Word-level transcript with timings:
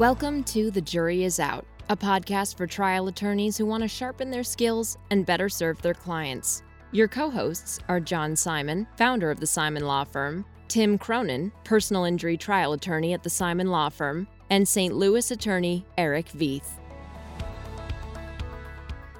Welcome 0.00 0.44
to 0.44 0.70
The 0.70 0.80
Jury 0.80 1.24
Is 1.24 1.38
Out, 1.38 1.66
a 1.90 1.94
podcast 1.94 2.56
for 2.56 2.66
trial 2.66 3.08
attorneys 3.08 3.58
who 3.58 3.66
want 3.66 3.82
to 3.82 3.88
sharpen 3.88 4.30
their 4.30 4.42
skills 4.42 4.96
and 5.10 5.26
better 5.26 5.50
serve 5.50 5.82
their 5.82 5.92
clients. 5.92 6.62
Your 6.90 7.06
co 7.06 7.28
hosts 7.28 7.80
are 7.86 8.00
John 8.00 8.34
Simon, 8.34 8.86
founder 8.96 9.30
of 9.30 9.40
the 9.40 9.46
Simon 9.46 9.84
Law 9.84 10.04
Firm, 10.04 10.46
Tim 10.68 10.96
Cronin, 10.96 11.52
personal 11.64 12.04
injury 12.04 12.38
trial 12.38 12.72
attorney 12.72 13.12
at 13.12 13.22
the 13.22 13.28
Simon 13.28 13.66
Law 13.66 13.90
Firm, 13.90 14.26
and 14.48 14.66
St. 14.66 14.94
Louis 14.94 15.30
attorney 15.30 15.84
Eric 15.98 16.30
Veith. 16.30 16.79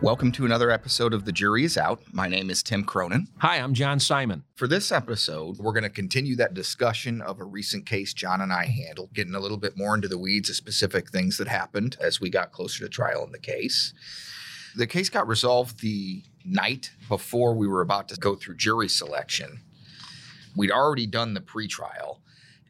Welcome 0.03 0.33
to 0.33 0.47
another 0.47 0.71
episode 0.71 1.13
of 1.13 1.27
The 1.27 1.33
Jury 1.33 1.63
is 1.63 1.77
Out. 1.77 2.01
My 2.11 2.27
name 2.27 2.49
is 2.49 2.63
Tim 2.63 2.85
Cronin. 2.85 3.27
Hi, 3.37 3.59
I'm 3.59 3.75
John 3.75 4.01
Simon. 4.01 4.45
For 4.55 4.67
this 4.67 4.91
episode, 4.91 5.59
we're 5.59 5.75
going 5.75 5.83
to 5.83 5.91
continue 5.91 6.37
that 6.37 6.55
discussion 6.55 7.21
of 7.21 7.39
a 7.39 7.45
recent 7.45 7.85
case 7.85 8.15
John 8.15 8.41
and 8.41 8.51
I 8.51 8.65
handled, 8.65 9.13
getting 9.13 9.35
a 9.35 9.41
little 9.41 9.59
bit 9.59 9.77
more 9.77 9.95
into 9.95 10.09
the 10.09 10.17
weeds 10.17 10.49
of 10.49 10.57
specific 10.57 11.11
things 11.11 11.37
that 11.37 11.49
happened 11.49 11.99
as 12.01 12.19
we 12.19 12.31
got 12.31 12.51
closer 12.51 12.83
to 12.83 12.89
trial 12.89 13.23
in 13.27 13.33
the 13.33 13.39
case. 13.39 13.93
The 14.75 14.87
case 14.87 15.11
got 15.11 15.29
resolved 15.29 15.83
the 15.83 16.23
night 16.47 16.93
before 17.07 17.53
we 17.53 17.69
were 17.69 17.83
about 17.83 18.09
to 18.09 18.17
go 18.17 18.37
through 18.37 18.57
jury 18.57 18.89
selection. 18.89 19.61
We'd 20.57 20.73
already 20.73 21.07
done 21.07 21.35
the 21.35 21.43
pretrial, 21.43 22.21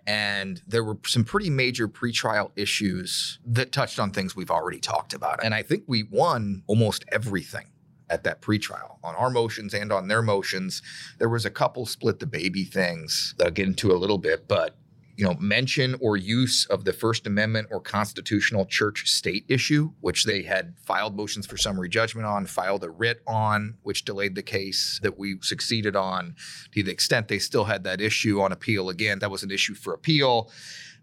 and 0.06 0.62
there 0.66 0.84
were 0.84 0.98
some 1.06 1.24
pretty 1.24 1.50
major 1.50 1.88
pretrial 1.88 2.50
issues 2.56 3.38
that 3.44 3.72
touched 3.72 3.98
on 3.98 4.10
things 4.10 4.34
we've 4.34 4.50
already 4.50 4.80
talked 4.80 5.12
about. 5.14 5.42
And 5.42 5.54
I 5.54 5.62
think 5.62 5.84
we 5.86 6.02
won 6.02 6.62
almost 6.66 7.04
everything 7.12 7.66
at 8.08 8.24
that 8.24 8.42
pretrial 8.42 8.96
on 9.04 9.14
our 9.14 9.30
motions 9.30 9.72
and 9.72 9.92
on 9.92 10.08
their 10.08 10.22
motions. 10.22 10.82
There 11.18 11.28
was 11.28 11.46
a 11.46 11.50
couple 11.50 11.86
split 11.86 12.18
the 12.18 12.26
baby 12.26 12.64
things 12.64 13.34
that 13.38 13.46
I'll 13.46 13.50
get 13.52 13.68
into 13.68 13.92
a 13.92 13.94
little 13.94 14.18
bit, 14.18 14.48
but 14.48 14.76
you 15.20 15.26
know, 15.26 15.34
mention 15.38 15.96
or 16.00 16.16
use 16.16 16.64
of 16.70 16.86
the 16.86 16.94
First 16.94 17.26
Amendment 17.26 17.68
or 17.70 17.78
constitutional 17.78 18.64
church 18.64 19.06
state 19.06 19.44
issue, 19.48 19.92
which 20.00 20.24
they 20.24 20.40
had 20.40 20.72
filed 20.82 21.14
motions 21.14 21.44
for 21.44 21.58
summary 21.58 21.90
judgment 21.90 22.26
on, 22.26 22.46
filed 22.46 22.82
a 22.84 22.90
writ 22.90 23.20
on, 23.26 23.74
which 23.82 24.06
delayed 24.06 24.34
the 24.34 24.42
case 24.42 24.98
that 25.02 25.18
we 25.18 25.36
succeeded 25.42 25.94
on. 25.94 26.34
To 26.72 26.82
the 26.82 26.90
extent 26.90 27.28
they 27.28 27.38
still 27.38 27.64
had 27.64 27.84
that 27.84 28.00
issue 28.00 28.40
on 28.40 28.50
appeal 28.50 28.88
again, 28.88 29.18
that 29.18 29.30
was 29.30 29.42
an 29.42 29.50
issue 29.50 29.74
for 29.74 29.92
appeal. 29.92 30.50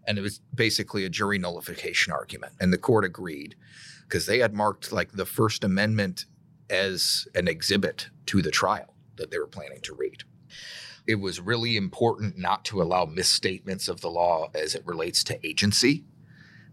And 0.04 0.18
it 0.18 0.22
was 0.22 0.40
basically 0.52 1.04
a 1.04 1.08
jury 1.08 1.38
nullification 1.38 2.12
argument. 2.12 2.54
And 2.58 2.72
the 2.72 2.78
court 2.78 3.04
agreed 3.04 3.54
because 4.02 4.26
they 4.26 4.40
had 4.40 4.52
marked 4.52 4.90
like 4.90 5.12
the 5.12 5.26
First 5.26 5.62
Amendment 5.62 6.24
as 6.68 7.28
an 7.36 7.46
exhibit 7.46 8.08
to 8.26 8.42
the 8.42 8.50
trial 8.50 8.94
that 9.14 9.30
they 9.30 9.38
were 9.38 9.46
planning 9.46 9.80
to 9.82 9.94
read 9.94 10.24
it 11.08 11.18
was 11.18 11.40
really 11.40 11.78
important 11.78 12.36
not 12.36 12.66
to 12.66 12.82
allow 12.82 13.06
misstatements 13.06 13.88
of 13.88 14.02
the 14.02 14.10
law 14.10 14.50
as 14.54 14.74
it 14.74 14.86
relates 14.86 15.24
to 15.24 15.46
agency. 15.46 16.04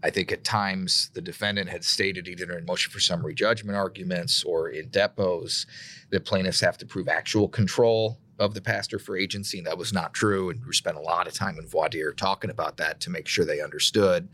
I 0.03 0.09
think 0.09 0.29
at 0.31 0.43
times 0.43 1.09
the 1.13 1.21
defendant 1.21 1.69
had 1.69 1.85
stated 1.85 2.27
either 2.27 2.55
in 2.57 2.65
motion 2.65 2.91
for 2.91 2.99
summary 2.99 3.33
judgment 3.33 3.77
arguments 3.77 4.43
or 4.43 4.69
in 4.69 4.89
depos 4.89 5.65
that 6.11 6.25
plaintiffs 6.25 6.59
have 6.59 6.77
to 6.79 6.85
prove 6.85 7.07
actual 7.07 7.47
control 7.47 8.19
of 8.39 8.53
the 8.53 8.61
pastor 8.61 8.99
for 8.99 9.17
agency, 9.17 9.57
and 9.57 9.67
that 9.67 9.77
was 9.77 9.93
not 9.93 10.13
true. 10.13 10.49
And 10.49 10.65
we 10.65 10.73
spent 10.73 10.97
a 10.97 11.01
lot 11.01 11.27
of 11.27 11.33
time 11.33 11.57
in 11.57 11.67
voir 11.67 11.89
dire 11.89 12.11
talking 12.11 12.49
about 12.49 12.77
that 12.77 12.99
to 13.01 13.09
make 13.09 13.27
sure 13.27 13.45
they 13.45 13.61
understood. 13.61 14.29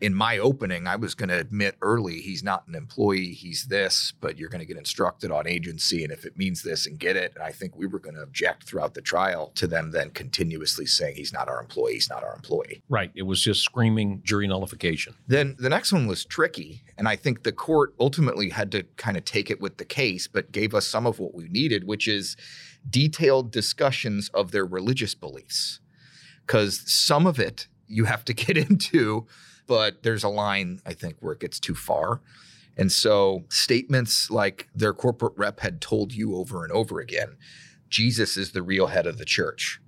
In 0.00 0.14
my 0.14 0.38
opening, 0.38 0.88
I 0.88 0.96
was 0.96 1.14
going 1.14 1.28
to 1.28 1.38
admit 1.38 1.76
early 1.80 2.20
he's 2.20 2.42
not 2.42 2.66
an 2.66 2.74
employee, 2.74 3.32
he's 3.34 3.66
this, 3.66 4.12
but 4.20 4.36
you're 4.36 4.48
going 4.48 4.60
to 4.60 4.66
get 4.66 4.76
instructed 4.76 5.30
on 5.30 5.46
agency, 5.46 6.02
and 6.02 6.12
if 6.12 6.24
it 6.24 6.36
means 6.36 6.62
this, 6.62 6.86
and 6.86 6.98
get 6.98 7.14
it. 7.16 7.32
And 7.34 7.44
I 7.44 7.52
think 7.52 7.76
we 7.76 7.86
were 7.86 8.00
going 8.00 8.16
to 8.16 8.22
object 8.22 8.64
throughout 8.64 8.94
the 8.94 9.00
trial 9.00 9.52
to 9.54 9.68
them 9.68 9.92
then 9.92 10.10
continuously 10.10 10.86
saying 10.86 11.14
he's 11.14 11.32
not 11.32 11.48
our 11.48 11.60
employee, 11.60 11.94
he's 11.94 12.10
not 12.10 12.24
our 12.24 12.34
employee. 12.34 12.82
Right. 12.88 13.12
It 13.14 13.22
was 13.22 13.40
just 13.40 13.62
screaming 13.62 14.22
jury 14.24 14.48
nullification. 14.48 15.14
Then 15.28 15.54
the 15.58 15.68
next 15.68 15.92
one 15.92 16.08
was 16.08 16.24
tricky, 16.24 16.82
and 16.98 17.06
I 17.06 17.14
think 17.14 17.44
the 17.44 17.52
court 17.52 17.94
ultimately 18.00 18.50
had 18.50 18.72
to 18.72 18.82
kind 18.96 19.16
of 19.16 19.24
take 19.24 19.50
it 19.50 19.60
with 19.60 19.76
the 19.76 19.84
case, 19.84 20.26
but 20.26 20.50
gave 20.50 20.74
us 20.74 20.86
some 20.86 21.06
of 21.06 21.20
what 21.20 21.32
we 21.32 21.48
needed, 21.48 21.86
which 21.86 22.08
is 22.08 22.36
detailed 22.88 23.50
discussions 23.50 24.28
of 24.30 24.50
their 24.50 24.64
religious 24.64 25.14
beliefs. 25.14 25.80
Because 26.46 26.82
some 26.86 27.26
of 27.26 27.38
it 27.38 27.68
you 27.86 28.04
have 28.06 28.24
to 28.24 28.32
get 28.34 28.56
into, 28.56 29.26
but 29.66 30.02
there's 30.02 30.24
a 30.24 30.28
line, 30.28 30.80
I 30.84 30.92
think, 30.92 31.16
where 31.20 31.32
it 31.32 31.40
gets 31.40 31.60
too 31.60 31.74
far. 31.74 32.20
And 32.76 32.90
so 32.90 33.44
statements 33.50 34.30
like 34.30 34.68
their 34.74 34.94
corporate 34.94 35.34
rep 35.36 35.60
had 35.60 35.80
told 35.80 36.12
you 36.12 36.36
over 36.36 36.64
and 36.64 36.72
over 36.72 37.00
again 37.00 37.36
Jesus 37.90 38.38
is 38.38 38.52
the 38.52 38.62
real 38.62 38.86
head 38.86 39.06
of 39.06 39.18
the 39.18 39.24
church 39.26 39.78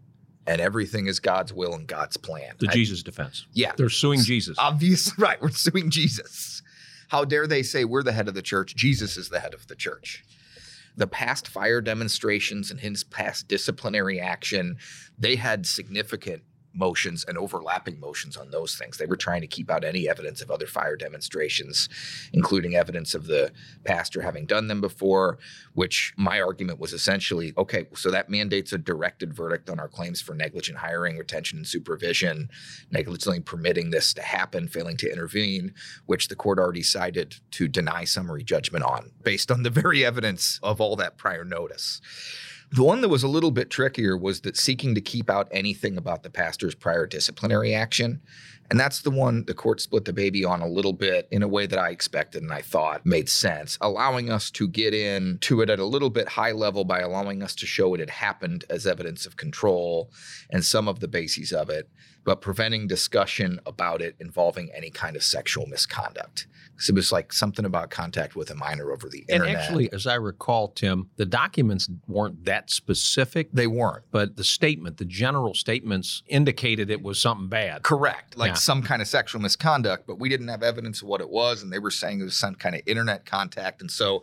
and 0.46 0.60
everything 0.60 1.06
is 1.06 1.20
God's 1.20 1.54
will 1.54 1.72
and 1.72 1.86
God's 1.86 2.18
plan. 2.18 2.54
The 2.58 2.68
I, 2.68 2.72
Jesus 2.72 3.02
defense. 3.02 3.46
Yeah. 3.54 3.72
They're 3.76 3.88
suing 3.88 4.20
Jesus. 4.20 4.58
Obviously, 4.58 5.14
right. 5.18 5.40
We're 5.40 5.48
suing 5.48 5.88
Jesus. 5.88 6.62
How 7.08 7.24
dare 7.24 7.46
they 7.46 7.62
say 7.62 7.86
we're 7.86 8.02
the 8.02 8.12
head 8.12 8.28
of 8.28 8.34
the 8.34 8.42
church? 8.42 8.76
Jesus 8.76 9.16
is 9.16 9.30
the 9.30 9.40
head 9.40 9.54
of 9.54 9.66
the 9.68 9.74
church 9.74 10.22
the 10.96 11.06
past 11.06 11.48
fire 11.48 11.80
demonstrations 11.80 12.70
and 12.70 12.80
his 12.80 13.04
past 13.04 13.48
disciplinary 13.48 14.20
action, 14.20 14.76
they 15.18 15.36
had 15.36 15.66
significant 15.66 16.42
motions 16.74 17.24
and 17.24 17.36
overlapping 17.38 18.00
motions 18.00 18.36
on 18.36 18.50
those 18.50 18.76
things. 18.76 18.96
They 18.96 19.06
were 19.06 19.16
trying 19.16 19.40
to 19.40 19.46
keep 19.46 19.70
out 19.70 19.84
any 19.84 20.08
evidence 20.08 20.40
of 20.40 20.50
other 20.50 20.66
fire 20.66 20.96
demonstrations, 20.96 21.88
including 22.32 22.74
evidence 22.74 23.14
of 23.14 23.26
the 23.26 23.52
pastor 23.84 24.22
having 24.22 24.46
done 24.46 24.68
them 24.68 24.80
before, 24.80 25.38
which 25.74 26.14
my 26.16 26.40
argument 26.40 26.78
was 26.78 26.92
essentially 26.92 27.52
okay, 27.56 27.86
so 27.94 28.10
that 28.10 28.30
mandates 28.30 28.72
a 28.72 28.78
directed 28.78 29.34
verdict 29.34 29.68
on 29.68 29.80
our 29.80 29.88
claims 29.88 30.20
for 30.20 30.34
negligent 30.34 30.78
hiring, 30.78 31.18
retention, 31.18 31.58
and 31.58 31.66
supervision, 31.66 32.48
negligently 32.90 33.40
permitting 33.40 33.90
this 33.90 34.14
to 34.14 34.22
happen, 34.22 34.68
failing 34.68 34.96
to 34.96 35.10
intervene, 35.10 35.74
which 36.06 36.28
the 36.28 36.36
court 36.36 36.58
already 36.58 36.80
decided 36.80 37.36
to 37.50 37.66
deny 37.66 38.04
summary 38.04 38.44
judgment 38.44 38.84
on 38.84 39.10
based 39.22 39.50
on 39.50 39.62
the 39.62 39.70
very 39.70 40.04
evidence 40.04 40.60
of 40.62 40.80
all 40.80 40.96
that 40.96 41.16
prior 41.16 41.44
notice. 41.44 42.00
The 42.74 42.82
one 42.82 43.02
that 43.02 43.08
was 43.08 43.22
a 43.22 43.28
little 43.28 43.52
bit 43.52 43.70
trickier 43.70 44.16
was 44.16 44.40
that 44.40 44.56
seeking 44.56 44.96
to 44.96 45.00
keep 45.00 45.30
out 45.30 45.46
anything 45.52 45.96
about 45.96 46.24
the 46.24 46.28
pastor's 46.30 46.74
prior 46.74 47.06
disciplinary 47.06 47.72
action. 47.72 48.20
And 48.68 48.80
that's 48.80 49.02
the 49.02 49.12
one 49.12 49.44
the 49.44 49.54
court 49.54 49.80
split 49.80 50.06
the 50.06 50.12
baby 50.12 50.44
on 50.44 50.60
a 50.60 50.66
little 50.66 50.92
bit 50.92 51.28
in 51.30 51.44
a 51.44 51.48
way 51.48 51.66
that 51.66 51.78
I 51.78 51.90
expected 51.90 52.42
and 52.42 52.52
I 52.52 52.62
thought 52.62 53.06
made 53.06 53.28
sense, 53.28 53.78
allowing 53.80 54.28
us 54.28 54.50
to 54.52 54.66
get 54.66 54.92
in 54.92 55.38
to 55.42 55.60
it 55.60 55.70
at 55.70 55.78
a 55.78 55.84
little 55.84 56.10
bit 56.10 56.30
high 56.30 56.50
level 56.50 56.84
by 56.84 56.98
allowing 56.98 57.44
us 57.44 57.54
to 57.56 57.66
show 57.66 57.94
it 57.94 58.00
had 58.00 58.10
happened 58.10 58.64
as 58.68 58.88
evidence 58.88 59.24
of 59.24 59.36
control 59.36 60.10
and 60.50 60.64
some 60.64 60.88
of 60.88 60.98
the 60.98 61.06
bases 61.06 61.52
of 61.52 61.70
it, 61.70 61.88
but 62.24 62.40
preventing 62.40 62.88
discussion 62.88 63.60
about 63.66 64.02
it 64.02 64.16
involving 64.18 64.72
any 64.74 64.90
kind 64.90 65.14
of 65.14 65.22
sexual 65.22 65.66
misconduct. 65.66 66.48
So 66.78 66.92
it 66.92 66.96
was 66.96 67.12
like 67.12 67.32
something 67.32 67.64
about 67.64 67.90
contact 67.90 68.36
with 68.36 68.50
a 68.50 68.54
minor 68.54 68.92
over 68.92 69.08
the 69.08 69.24
internet. 69.28 69.48
And 69.48 69.56
actually, 69.56 69.92
as 69.92 70.06
I 70.06 70.14
recall, 70.14 70.68
Tim, 70.68 71.10
the 71.16 71.26
documents 71.26 71.88
weren't 72.06 72.44
that 72.44 72.70
specific. 72.70 73.52
They 73.52 73.66
weren't. 73.66 74.04
But 74.10 74.36
the 74.36 74.44
statement, 74.44 74.96
the 74.96 75.04
general 75.04 75.54
statements 75.54 76.22
indicated 76.26 76.90
it 76.90 77.02
was 77.02 77.20
something 77.20 77.48
bad. 77.48 77.82
Correct. 77.82 78.36
Like 78.36 78.50
yeah. 78.50 78.54
some 78.54 78.82
kind 78.82 79.00
of 79.02 79.08
sexual 79.08 79.40
misconduct, 79.40 80.06
but 80.06 80.18
we 80.18 80.28
didn't 80.28 80.48
have 80.48 80.62
evidence 80.62 81.02
of 81.02 81.08
what 81.08 81.20
it 81.20 81.30
was. 81.30 81.62
And 81.62 81.72
they 81.72 81.78
were 81.78 81.90
saying 81.90 82.20
it 82.20 82.24
was 82.24 82.36
some 82.36 82.54
kind 82.54 82.74
of 82.74 82.82
internet 82.86 83.26
contact. 83.26 83.80
And 83.80 83.90
so 83.90 84.22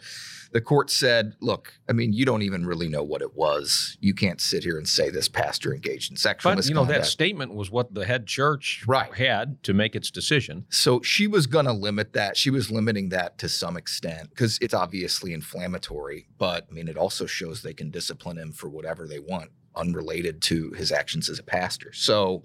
the 0.52 0.62
court 0.62 0.90
said, 0.90 1.36
look, 1.40 1.74
I 1.90 1.94
mean, 1.94 2.14
you 2.14 2.26
don't 2.26 2.42
even 2.42 2.66
really 2.66 2.90
know 2.90 3.04
what 3.04 3.22
it 3.22 3.36
was. 3.36 3.98
You 4.02 4.14
can't 4.14 4.42
sit 4.42 4.64
here 4.64 4.78
and 4.78 4.88
say 4.88 5.10
this 5.10 5.30
pastor 5.30 5.74
engaged 5.74 6.12
in 6.12 6.18
sexual 6.18 6.52
but, 6.52 6.58
misconduct. 6.58 6.90
you 6.90 6.94
know, 6.94 7.00
that 7.00 7.06
statement 7.06 7.54
was 7.54 7.72
what 7.72 7.94
the 7.94 8.06
head 8.06 8.28
church 8.28 8.84
right. 8.86 9.14
had 9.14 9.64
to 9.64 9.74
make 9.74 9.96
its 9.96 10.12
decision. 10.12 10.66
So 10.70 11.02
she 11.02 11.28
was 11.28 11.48
going 11.48 11.66
to 11.66 11.74
limit 11.74 12.14
that. 12.14 12.36
She 12.42 12.50
was 12.50 12.72
limiting 12.72 13.10
that 13.10 13.38
to 13.38 13.48
some 13.48 13.78
extent 13.78 14.32
because 14.32 14.58
it's 14.62 14.74
obviously 14.74 15.32
inflammatory, 15.32 16.26
but 16.40 16.66
I 16.68 16.74
mean, 16.74 16.88
it 16.88 16.98
also 16.98 17.28
shows 17.28 17.62
they 17.62 17.72
can 17.72 17.92
discipline 17.92 18.40
him 18.40 18.52
for 18.52 18.68
whatever 18.68 19.08
they 19.08 19.20
want, 19.20 19.52
unrelated 19.76 20.42
to 20.44 20.72
his 20.72 20.92
actions 20.92 21.30
as 21.30 21.38
a 21.38 21.44
pastor. 21.44 21.94
So, 21.94 22.44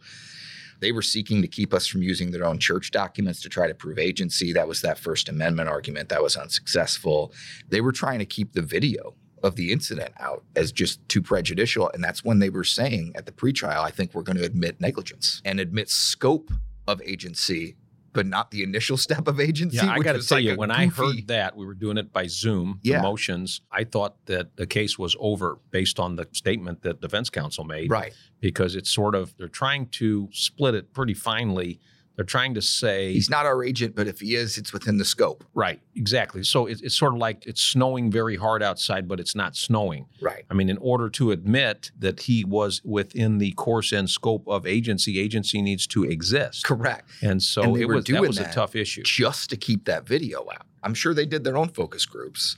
they 0.81 0.93
were 0.93 1.01
seeking 1.01 1.41
to 1.41 1.49
keep 1.49 1.73
us 1.73 1.87
from 1.87 2.03
using 2.03 2.31
their 2.31 2.45
own 2.45 2.59
church 2.59 2.91
documents 2.91 3.41
to 3.41 3.49
try 3.49 3.67
to 3.69 3.75
prove 3.75 3.99
agency. 3.99 4.53
That 4.53 4.69
was 4.69 4.83
that 4.83 4.99
First 4.99 5.31
Amendment 5.31 5.71
argument. 5.71 6.11
That 6.11 6.23
was 6.23 6.37
unsuccessful. 6.37 7.33
They 7.71 7.81
were 7.81 7.93
trying 7.93 8.19
to 8.19 8.27
keep 8.27 8.53
the 8.53 8.61
video 8.61 9.15
of 9.43 9.57
the 9.57 9.73
incident 9.73 10.13
out 10.21 10.45
as 10.57 10.73
just 10.73 11.01
too 11.09 11.23
prejudicial. 11.23 11.91
And 11.95 12.05
that's 12.05 12.23
when 12.23 12.41
they 12.41 12.51
were 12.51 12.65
saying 12.65 13.13
at 13.15 13.25
the 13.25 13.33
pretrial, 13.33 13.81
I 13.81 13.91
think 13.91 14.13
we're 14.13 14.21
going 14.21 14.37
to 14.37 14.45
admit 14.45 14.79
negligence 14.79 15.41
and 15.47 15.59
admit 15.59 15.89
scope 15.89 16.51
of 16.87 17.01
agency 17.01 17.77
but 18.17 18.27
not 18.27 18.51
the 18.51 18.63
initial 18.63 18.97
step 18.97 19.29
of 19.29 19.39
agency. 19.39 19.77
Yeah, 19.77 19.93
I 19.93 19.99
got 20.01 20.15
to 20.15 20.27
tell 20.27 20.39
like 20.39 20.45
you, 20.45 20.57
when 20.57 20.71
goofy... 20.71 20.83
I 20.83 20.87
heard 20.87 21.27
that, 21.29 21.57
we 21.57 21.67
were 21.67 21.75
doing 21.75 21.99
it 21.99 22.13
by 22.13 22.27
Zoom, 22.27 22.81
yeah. 22.83 23.03
motions, 23.03 23.61
I 23.71 23.85
thought 23.85 24.17
that 24.27 24.57
the 24.57 24.67
case 24.67 24.99
was 24.99 25.15
over 25.21 25.59
based 25.71 26.01
on 26.01 26.17
the 26.17 26.27
statement 26.33 26.83
that 26.83 27.01
defense 27.01 27.31
counsel 27.31 27.65
made. 27.65 27.91
Right. 27.91 28.15
Because 28.41 28.75
it's 28.75 28.91
sort 28.91 29.15
of, 29.15 29.37
they're 29.37 29.49
trying 29.49 29.87
to 29.91 30.29
split 30.33 30.75
it 30.75 30.93
pretty 30.93 31.15
finely 31.15 31.79
They're 32.17 32.25
trying 32.25 32.55
to 32.55 32.63
say 32.63 33.13
He's 33.13 33.31
not 33.31 33.47
our 33.47 33.63
agent, 33.63 33.95
but 33.95 34.09
if 34.09 34.21
he 34.21 34.35
is, 34.35 34.59
it's 34.59 34.73
within 34.73 34.97
the 34.97 35.05
scope. 35.05 35.45
right, 35.55 35.81
exactly. 35.95 36.43
So 36.43 36.67
it, 36.67 36.81
it's 36.83 36.97
sort 36.97 37.13
of 37.13 37.19
like 37.19 37.47
it's 37.47 37.61
snowing 37.61 38.11
very 38.11 38.37
hard 38.37 38.63
outside, 38.63 39.07
but 39.07 39.21
it's 39.21 39.35
not 39.35 39.55
snowing. 39.55 40.07
Right. 40.21 40.45
I 40.51 40.55
mean, 40.55 40.69
in 40.71 40.79
order 40.79 41.11
to 41.11 41.31
admit 41.31 41.91
that 41.99 42.21
he 42.21 42.45
was 42.45 42.81
within 42.85 43.39
the 43.39 43.53
course 43.53 43.93
and 43.93 44.09
scope 44.09 44.49
of 44.49 44.67
agency, 44.67 45.21
agency 45.21 45.61
needs 45.61 45.87
to 45.89 46.05
exist. 46.05 46.65
Correct. 46.65 47.09
And 47.23 47.43
so 47.43 47.63
And 47.63 47.77
it 47.77 47.87
was 47.87 48.05
that 48.07 48.23
was 48.23 48.39
a 48.39 48.51
tough 48.51 48.75
issue. 48.75 49.03
Just 49.03 49.51
to 49.51 49.57
keep 49.57 49.85
that 49.85 50.07
video 50.07 50.41
out. 50.53 50.67
I'm 50.83 50.95
sure 50.95 51.13
they 51.15 51.27
did 51.27 51.45
their 51.45 51.57
own 51.57 51.69
focus 51.69 52.07
groups. 52.07 52.57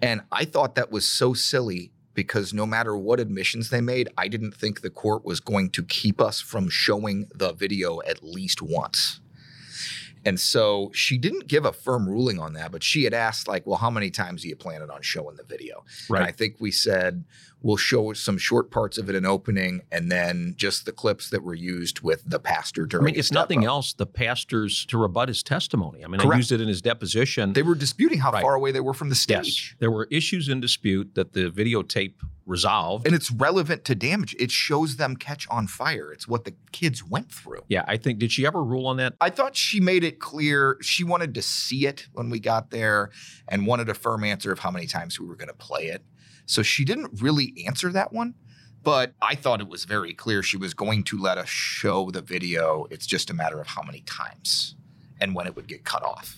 And 0.00 0.20
I 0.30 0.44
thought 0.44 0.74
that 0.74 0.90
was 0.90 1.06
so 1.06 1.32
silly 1.32 1.92
because 2.14 2.52
no 2.52 2.66
matter 2.66 2.96
what 2.96 3.20
admissions 3.20 3.70
they 3.70 3.80
made, 3.80 4.08
I 4.18 4.28
didn't 4.28 4.54
think 4.54 4.80
the 4.80 4.90
court 4.90 5.24
was 5.24 5.40
going 5.40 5.70
to 5.70 5.82
keep 5.82 6.20
us 6.20 6.40
from 6.40 6.68
showing 6.68 7.28
the 7.34 7.52
video 7.52 8.00
at 8.02 8.22
least 8.22 8.62
once. 8.62 9.20
And 10.24 10.38
so 10.38 10.92
she 10.94 11.18
didn't 11.18 11.48
give 11.48 11.64
a 11.64 11.72
firm 11.72 12.08
ruling 12.08 12.38
on 12.38 12.52
that, 12.52 12.70
but 12.70 12.84
she 12.84 13.02
had 13.04 13.12
asked, 13.12 13.48
like, 13.48 13.66
well, 13.66 13.78
how 13.78 13.90
many 13.90 14.10
times 14.10 14.44
are 14.44 14.48
you 14.48 14.56
planning 14.56 14.90
on 14.90 15.02
showing 15.02 15.36
the 15.36 15.42
video? 15.42 15.84
And 16.08 16.18
I 16.28 16.30
think 16.30 16.56
we 16.60 16.70
said 16.70 17.24
we'll 17.62 17.76
show 17.76 18.12
some 18.12 18.36
short 18.38 18.70
parts 18.70 18.98
of 18.98 19.08
it 19.08 19.14
in 19.14 19.24
opening 19.24 19.82
and 19.90 20.10
then 20.10 20.54
just 20.56 20.84
the 20.84 20.92
clips 20.92 21.30
that 21.30 21.42
were 21.42 21.54
used 21.54 22.00
with 22.00 22.22
the 22.26 22.38
pastor 22.38 22.84
during. 22.86 23.04
I 23.04 23.06
mean, 23.06 23.18
it's 23.18 23.32
nothing 23.32 23.64
else, 23.64 23.92
the 23.92 24.06
pastors 24.06 24.84
to 24.86 24.98
rebut 24.98 25.28
his 25.28 25.42
testimony. 25.42 26.04
I 26.04 26.08
mean, 26.08 26.20
I 26.20 26.36
used 26.36 26.52
it 26.52 26.60
in 26.60 26.68
his 26.68 26.82
deposition. 26.82 27.52
They 27.52 27.62
were 27.62 27.74
disputing 27.74 28.18
how 28.18 28.32
Right. 28.32 28.42
far 28.42 28.54
away 28.54 28.72
they 28.72 28.80
were 28.80 28.94
from 28.94 29.08
the 29.08 29.14
stage. 29.14 29.70
yes, 29.72 29.74
there 29.78 29.90
were 29.90 30.08
issues 30.10 30.48
in 30.48 30.60
dispute 30.60 31.14
that 31.14 31.32
the 31.32 31.50
videotape 31.50 32.14
resolved. 32.44 33.06
And 33.06 33.14
it's 33.14 33.30
relevant 33.30 33.84
to 33.84 33.94
damage. 33.94 34.34
It 34.38 34.50
shows 34.50 34.96
them 34.96 35.16
catch 35.16 35.46
on 35.48 35.68
fire. 35.68 36.12
It's 36.12 36.26
what 36.26 36.44
the 36.44 36.54
kids 36.72 37.04
went 37.04 37.30
through. 37.30 37.60
yeah, 37.68 37.84
I 37.86 37.96
think 37.96 38.18
did 38.18 38.32
she 38.32 38.44
ever 38.46 38.62
rule 38.64 38.86
on 38.88 38.96
that? 38.96 39.14
I 39.20 39.30
thought 39.30 39.54
she 39.56 39.78
made 39.80 40.02
it 40.02 40.18
clear 40.18 40.76
she 40.82 41.04
wanted 41.04 41.34
to 41.34 41.42
see 41.42 41.86
it 41.86 42.08
when 42.12 42.30
we 42.30 42.40
got 42.40 42.70
there 42.70 43.10
and 43.48 43.66
wanted 43.66 43.88
a 43.88 43.94
firm 43.94 44.24
answer 44.24 44.50
of 44.50 44.58
how 44.58 44.70
many 44.72 44.86
times 44.86 45.20
we 45.20 45.26
were 45.26 45.36
going 45.36 45.48
to 45.48 45.54
play 45.54 45.84
it. 45.86 46.02
So 46.46 46.62
she 46.62 46.84
didn't 46.84 47.20
really 47.20 47.54
answer 47.66 47.90
that 47.92 48.12
one, 48.12 48.34
but 48.82 49.14
I 49.22 49.34
thought 49.34 49.60
it 49.60 49.68
was 49.68 49.84
very 49.84 50.12
clear 50.12 50.42
she 50.42 50.56
was 50.56 50.74
going 50.74 51.04
to 51.04 51.18
let 51.18 51.38
us 51.38 51.48
show 51.48 52.10
the 52.10 52.20
video. 52.20 52.86
It's 52.90 53.06
just 53.06 53.30
a 53.30 53.34
matter 53.34 53.60
of 53.60 53.68
how 53.68 53.82
many 53.82 54.00
times 54.00 54.74
and 55.20 55.34
when 55.34 55.46
it 55.46 55.54
would 55.54 55.68
get 55.68 55.84
cut 55.84 56.02
off. 56.02 56.36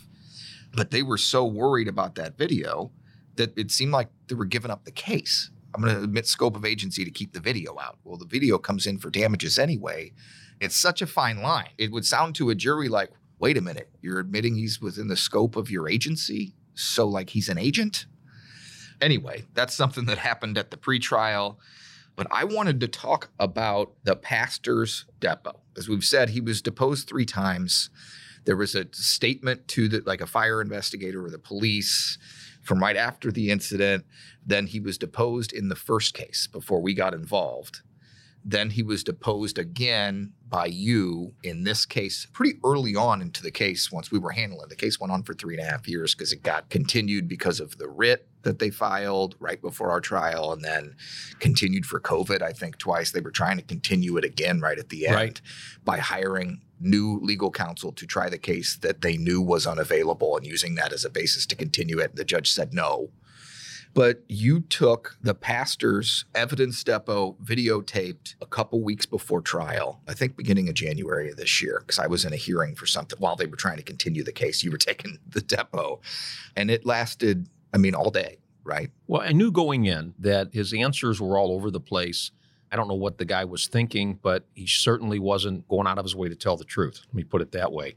But 0.75 0.91
they 0.91 1.03
were 1.03 1.19
so 1.19 1.45
worried 1.45 1.89
about 1.89 2.17
that 2.17 2.37
video 2.37 2.91
that 3.37 3.57
it 3.57 3.71
seemed 3.71 3.93
like 3.93 4.09
they 4.29 4.35
were 4.35 4.45
giving 4.45 4.71
up 4.71 4.85
the 4.85 4.91
case. 4.91 5.51
I'm 5.75 5.83
going 5.83 5.95
to 5.95 6.03
admit 6.03 6.27
scope 6.27 6.57
of 6.57 6.65
agency 6.65 7.05
to 7.05 7.11
keep 7.11 7.33
the 7.33 7.41
video 7.41 7.77
out. 7.81 7.99
Well, 8.05 8.17
the 8.17 8.27
video 8.27 8.59
comes 8.59 8.87
in 8.87 8.99
for 8.99 9.11
damages 9.11 9.59
anyway. 9.59 10.13
It's 10.61 10.77
such 10.77 11.03
a 11.03 11.07
fine 11.07 11.43
line. 11.43 11.71
It 11.79 11.91
would 11.91 12.07
sound 12.07 12.37
to 12.37 12.51
a 12.51 12.55
jury 12.55 12.89
like, 12.89 13.11
wait 13.39 13.57
a 13.57 13.61
minute, 13.61 13.91
you're 14.01 14.21
admitting 14.21 14.55
he's 14.55 14.81
within 14.81 15.09
the 15.09 15.17
scope 15.17 15.57
of 15.57 15.71
your 15.71 15.89
agency? 15.89 16.55
So, 16.75 17.07
like, 17.07 17.31
he's 17.31 17.49
an 17.49 17.59
agent? 17.59 18.07
Anyway, 19.01 19.45
that's 19.55 19.75
something 19.75 20.07
that 20.07 20.19
happened 20.19 20.59
at 20.59 20.71
the 20.71 20.77
pretrial. 20.77 21.57
But 22.17 22.29
I 22.31 22.45
wanted 22.45 22.81
to 22.81 22.89
talk 22.89 23.31
about 23.41 23.93
the 24.05 24.17
pastor's 24.17 25.05
depo. 25.21 25.59
As 25.77 25.89
we've 25.89 26.05
said, 26.05 26.31
he 26.31 26.41
was 26.41 26.63
deposed 26.63 27.09
three 27.09 27.27
times. 27.27 27.91
There 28.45 28.57
was 28.57 28.75
a 28.75 28.87
statement 28.93 29.67
to 29.69 29.89
the 29.89 30.03
like 30.05 30.21
a 30.21 30.27
fire 30.27 30.61
investigator 30.61 31.25
or 31.25 31.31
the 31.31 31.39
police 31.39 32.19
from 32.63 32.79
right 32.79 32.97
after 32.97 33.33
the 33.33 33.51
incident. 33.51 34.05
Then 34.47 34.67
he 34.67 34.81
was 34.81 34.99
deposed 34.99 35.53
in 35.53 35.69
the 35.69 35.77
first 35.77 36.15
case 36.15 36.47
before 36.47 36.81
we 36.81 36.95
got 36.95 37.15
involved. 37.15 37.81
Then 38.45 38.71
he 38.71 38.83
was 38.83 39.03
deposed 39.03 39.59
again 39.59 40.33
by 40.49 40.67
you 40.67 41.33
in 41.43 41.65
this 41.65 41.87
case 41.87 42.27
pretty 42.33 42.59
early 42.63 42.95
on 42.95 43.23
into 43.23 43.43
the 43.43 43.51
case 43.51 43.91
once 43.91 44.11
we 44.13 44.19
were 44.19 44.33
handling. 44.33 44.69
The 44.69 44.77
case 44.77 45.01
went 45.01 45.13
on 45.13 45.23
for 45.23 45.33
three 45.35 45.57
and 45.57 45.67
a 45.67 45.71
half 45.71 45.89
years 45.89 46.15
because 46.15 46.33
it 46.33 46.43
got 46.43 46.69
continued 46.69 47.27
because 47.27 47.59
of 47.59 47.79
the 47.79 47.89
writ 47.89 48.29
that 48.43 48.59
they 48.59 48.69
filed 48.69 49.35
right 49.41 49.61
before 49.63 49.91
our 49.91 50.01
trial 50.01 50.53
and 50.53 50.63
then 50.63 50.95
continued 51.41 51.87
for 51.87 51.99
COVID, 51.99 52.43
I 52.43 52.53
think 52.53 52.77
twice. 52.77 53.11
They 53.11 53.23
were 53.23 53.31
trying 53.31 53.57
to 53.57 53.63
continue 53.63 54.19
it 54.19 54.25
again 54.25 54.61
right 54.61 54.79
at 54.79 54.91
the 54.91 55.07
end 55.07 55.17
Right. 55.17 55.41
by 55.83 55.99
hiring 55.99 56.61
new 56.79 57.19
legal 57.23 57.51
counsel 57.51 57.93
to 57.93 58.07
try 58.07 58.29
the 58.29 58.37
case 58.37 58.77
that 58.83 59.01
they 59.01 59.17
knew 59.17 59.41
was 59.41 59.67
unavailable 59.67 60.37
and 60.37 60.45
using 60.45 60.75
that 60.75 60.93
as 60.93 61.05
a 61.07 61.11
basis 61.11 61.47
to 61.47 61.57
continue 61.57 61.99
it. 61.99 62.15
The 62.17 62.25
judge 62.25 62.51
said 62.51 62.75
no. 62.75 63.09
But 63.95 64.25
you 64.29 64.61
took 64.61 65.17
the 65.23 65.35
pastor's 65.35 66.25
evidence 66.35 66.83
depo 66.83 67.37
videotaped 67.43 68.35
a 68.43 68.47
couple 68.47 68.83
weeks 68.83 69.07
before 69.07 69.41
trial, 69.41 70.01
I 70.09 70.15
think 70.15 70.37
beginning 70.37 70.69
of 70.69 70.75
January 70.75 71.31
of 71.31 71.37
this 71.37 71.63
year, 71.63 71.79
because 71.79 72.01
I 72.01 72.09
was 72.09 72.25
in 72.25 72.33
a 72.33 72.37
hearing 72.37 72.75
for 72.75 72.87
something 72.87 73.19
while 73.21 73.37
they 73.37 73.47
were 73.47 73.57
trying 73.57 73.77
to 73.77 73.85
continue 73.85 74.25
the 74.25 74.33
case. 74.33 74.65
You 74.65 74.73
were 74.73 74.79
taking 74.79 75.19
the 75.29 75.41
depo, 75.41 76.01
and 76.57 76.73
it 76.73 76.85
lasted, 76.85 77.49
I 77.73 77.79
mean, 77.79 77.95
all 77.95 78.11
day, 78.11 78.39
right? 78.65 78.91
Well, 79.07 79.23
I 79.23 79.31
knew 79.31 79.53
going 79.53 79.85
in 79.85 80.15
that 80.19 80.53
his 80.53 80.73
answers 80.75 81.21
were 81.21 81.39
all 81.39 81.53
over 81.53 81.71
the 81.71 81.81
place. 81.81 82.33
I 82.73 82.77
don't 82.77 82.89
know 82.89 82.95
what 82.95 83.19
the 83.19 83.25
guy 83.25 83.45
was 83.45 83.69
thinking, 83.69 84.19
but 84.21 84.45
he 84.55 84.67
certainly 84.67 85.21
wasn't 85.21 85.69
going 85.69 85.87
out 85.87 85.99
of 85.99 86.05
his 86.05 86.17
way 86.17 86.29
to 86.29 86.35
tell 86.35 86.57
the 86.57 86.65
truth. 86.65 87.01
Let 87.07 87.15
me 87.15 87.23
put 87.23 87.43
it 87.43 87.53
that 87.53 87.71
way. 87.71 87.95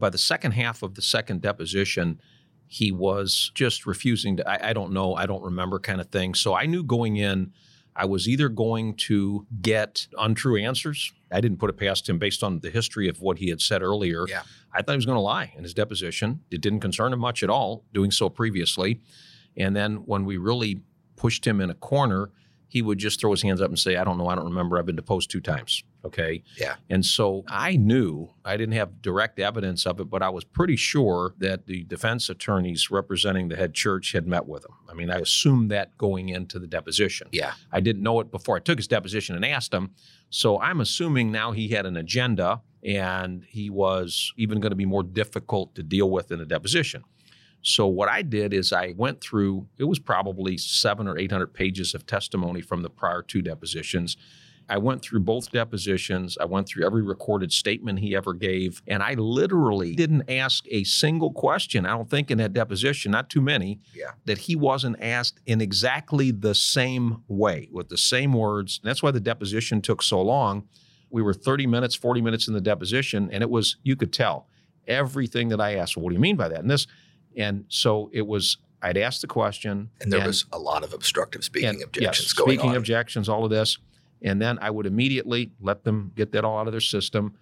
By 0.00 0.10
the 0.10 0.18
second 0.18 0.52
half 0.52 0.82
of 0.82 0.96
the 0.96 1.02
second 1.02 1.42
deposition, 1.42 2.20
he 2.68 2.92
was 2.92 3.50
just 3.54 3.86
refusing 3.86 4.36
to, 4.36 4.48
I, 4.48 4.70
I 4.70 4.72
don't 4.72 4.92
know, 4.92 5.14
I 5.14 5.26
don't 5.26 5.42
remember 5.42 5.78
kind 5.78 6.00
of 6.00 6.08
thing. 6.08 6.34
So 6.34 6.54
I 6.54 6.66
knew 6.66 6.84
going 6.84 7.16
in, 7.16 7.52
I 7.96 8.04
was 8.04 8.28
either 8.28 8.48
going 8.48 8.94
to 8.94 9.46
get 9.60 10.06
untrue 10.16 10.56
answers. 10.56 11.12
I 11.32 11.40
didn't 11.40 11.58
put 11.58 11.70
it 11.70 11.78
past 11.78 12.08
him 12.08 12.18
based 12.18 12.44
on 12.44 12.60
the 12.60 12.70
history 12.70 13.08
of 13.08 13.20
what 13.20 13.38
he 13.38 13.48
had 13.48 13.60
said 13.60 13.82
earlier. 13.82 14.26
Yeah. 14.28 14.42
I 14.72 14.82
thought 14.82 14.92
he 14.92 14.96
was 14.98 15.06
going 15.06 15.16
to 15.16 15.20
lie 15.20 15.52
in 15.56 15.64
his 15.64 15.74
deposition. 15.74 16.40
It 16.50 16.60
didn't 16.60 16.80
concern 16.80 17.12
him 17.12 17.18
much 17.18 17.42
at 17.42 17.50
all, 17.50 17.84
doing 17.92 18.10
so 18.10 18.28
previously. 18.28 19.00
And 19.56 19.74
then 19.74 19.96
when 20.04 20.24
we 20.26 20.36
really 20.36 20.82
pushed 21.16 21.46
him 21.46 21.60
in 21.60 21.70
a 21.70 21.74
corner, 21.74 22.30
he 22.68 22.82
would 22.82 22.98
just 22.98 23.18
throw 23.18 23.30
his 23.30 23.42
hands 23.42 23.60
up 23.62 23.68
and 23.68 23.78
say, 23.78 23.96
I 23.96 24.04
don't 24.04 24.18
know, 24.18 24.28
I 24.28 24.34
don't 24.34 24.44
remember. 24.44 24.78
I've 24.78 24.86
been 24.86 24.94
deposed 24.94 25.30
two 25.30 25.40
times. 25.40 25.82
Okay. 26.04 26.42
Yeah. 26.56 26.76
And 26.88 27.04
so 27.04 27.44
I 27.48 27.76
knew, 27.76 28.30
I 28.44 28.56
didn't 28.56 28.74
have 28.74 29.02
direct 29.02 29.38
evidence 29.38 29.84
of 29.84 29.98
it, 30.00 30.08
but 30.08 30.22
I 30.22 30.28
was 30.28 30.44
pretty 30.44 30.76
sure 30.76 31.34
that 31.38 31.66
the 31.66 31.84
defense 31.84 32.28
attorneys 32.28 32.90
representing 32.90 33.48
the 33.48 33.56
head 33.56 33.74
church 33.74 34.12
had 34.12 34.26
met 34.26 34.46
with 34.46 34.64
him. 34.64 34.74
I 34.88 34.94
mean, 34.94 35.10
I 35.10 35.18
assumed 35.18 35.70
that 35.70 35.98
going 35.98 36.28
into 36.28 36.58
the 36.58 36.68
deposition. 36.68 37.28
Yeah. 37.32 37.52
I 37.72 37.80
didn't 37.80 38.02
know 38.02 38.20
it 38.20 38.30
before 38.30 38.56
I 38.56 38.60
took 38.60 38.78
his 38.78 38.86
deposition 38.86 39.34
and 39.34 39.44
asked 39.44 39.74
him. 39.74 39.90
So 40.30 40.60
I'm 40.60 40.80
assuming 40.80 41.32
now 41.32 41.52
he 41.52 41.68
had 41.68 41.84
an 41.84 41.96
agenda 41.96 42.62
and 42.84 43.44
he 43.44 43.68
was 43.68 44.32
even 44.36 44.60
going 44.60 44.70
to 44.70 44.76
be 44.76 44.86
more 44.86 45.02
difficult 45.02 45.74
to 45.74 45.82
deal 45.82 46.10
with 46.10 46.30
in 46.30 46.40
a 46.40 46.46
deposition. 46.46 47.02
So 47.62 47.86
what 47.86 48.08
I 48.08 48.22
did 48.22 48.54
is 48.54 48.72
I 48.72 48.94
went 48.96 49.20
through, 49.20 49.66
it 49.78 49.84
was 49.84 49.98
probably 49.98 50.56
seven 50.56 51.08
or 51.08 51.18
800 51.18 51.52
pages 51.52 51.94
of 51.94 52.06
testimony 52.06 52.60
from 52.60 52.82
the 52.82 52.90
prior 52.90 53.22
two 53.22 53.42
depositions. 53.42 54.16
I 54.68 54.76
went 54.78 55.00
through 55.02 55.20
both 55.20 55.50
depositions. 55.50 56.36
I 56.40 56.44
went 56.44 56.66
through 56.68 56.84
every 56.84 57.02
recorded 57.02 57.52
statement 57.52 58.00
he 58.00 58.14
ever 58.14 58.34
gave. 58.34 58.82
And 58.86 59.02
I 59.02 59.14
literally 59.14 59.94
didn't 59.94 60.30
ask 60.30 60.64
a 60.70 60.84
single 60.84 61.32
question, 61.32 61.86
I 61.86 61.90
don't 61.90 62.10
think, 62.10 62.30
in 62.30 62.38
that 62.38 62.52
deposition, 62.52 63.10
not 63.12 63.30
too 63.30 63.40
many, 63.40 63.80
Yeah. 63.94 64.10
that 64.26 64.38
he 64.38 64.56
wasn't 64.56 64.96
asked 65.00 65.40
in 65.46 65.60
exactly 65.60 66.30
the 66.30 66.54
same 66.54 67.22
way, 67.28 67.68
with 67.72 67.88
the 67.88 67.96
same 67.98 68.32
words. 68.34 68.78
And 68.82 68.88
that's 68.90 69.02
why 69.02 69.10
the 69.10 69.20
deposition 69.20 69.80
took 69.80 70.02
so 70.02 70.20
long. 70.20 70.68
We 71.10 71.22
were 71.22 71.32
30 71.32 71.66
minutes, 71.66 71.94
40 71.94 72.20
minutes 72.20 72.46
in 72.48 72.52
the 72.54 72.60
deposition, 72.60 73.30
and 73.32 73.42
it 73.42 73.48
was, 73.48 73.76
you 73.82 73.96
could 73.96 74.12
tell 74.12 74.46
everything 74.86 75.48
that 75.48 75.60
I 75.60 75.76
asked. 75.76 75.96
Well, 75.96 76.04
what 76.04 76.10
do 76.10 76.14
you 76.14 76.20
mean 76.20 76.36
by 76.36 76.48
that? 76.48 76.60
And 76.60 76.70
this, 76.70 76.86
and 77.36 77.64
so 77.68 78.10
it 78.12 78.26
was, 78.26 78.58
I'd 78.82 78.96
asked 78.98 79.22
the 79.22 79.26
question. 79.26 79.90
And 80.00 80.12
there 80.12 80.26
was 80.26 80.44
a 80.52 80.58
lot 80.58 80.84
of 80.84 80.92
obstructive 80.92 81.42
speaking 81.44 81.68
and- 81.70 81.82
objections 81.82 82.26
yes, 82.26 82.32
going 82.34 82.48
speaking 82.48 82.60
on. 82.60 82.64
Speaking 82.66 82.76
objections, 82.76 83.28
all 83.28 83.44
of 83.44 83.50
this. 83.50 83.78
And 84.22 84.40
then 84.40 84.58
I 84.60 84.70
would 84.70 84.86
immediately 84.86 85.52
let 85.60 85.84
them 85.84 86.12
get 86.16 86.32
that 86.32 86.44
all 86.44 86.58
out 86.58 86.66
of 86.66 86.72
their 86.72 86.80
system. 86.80 87.34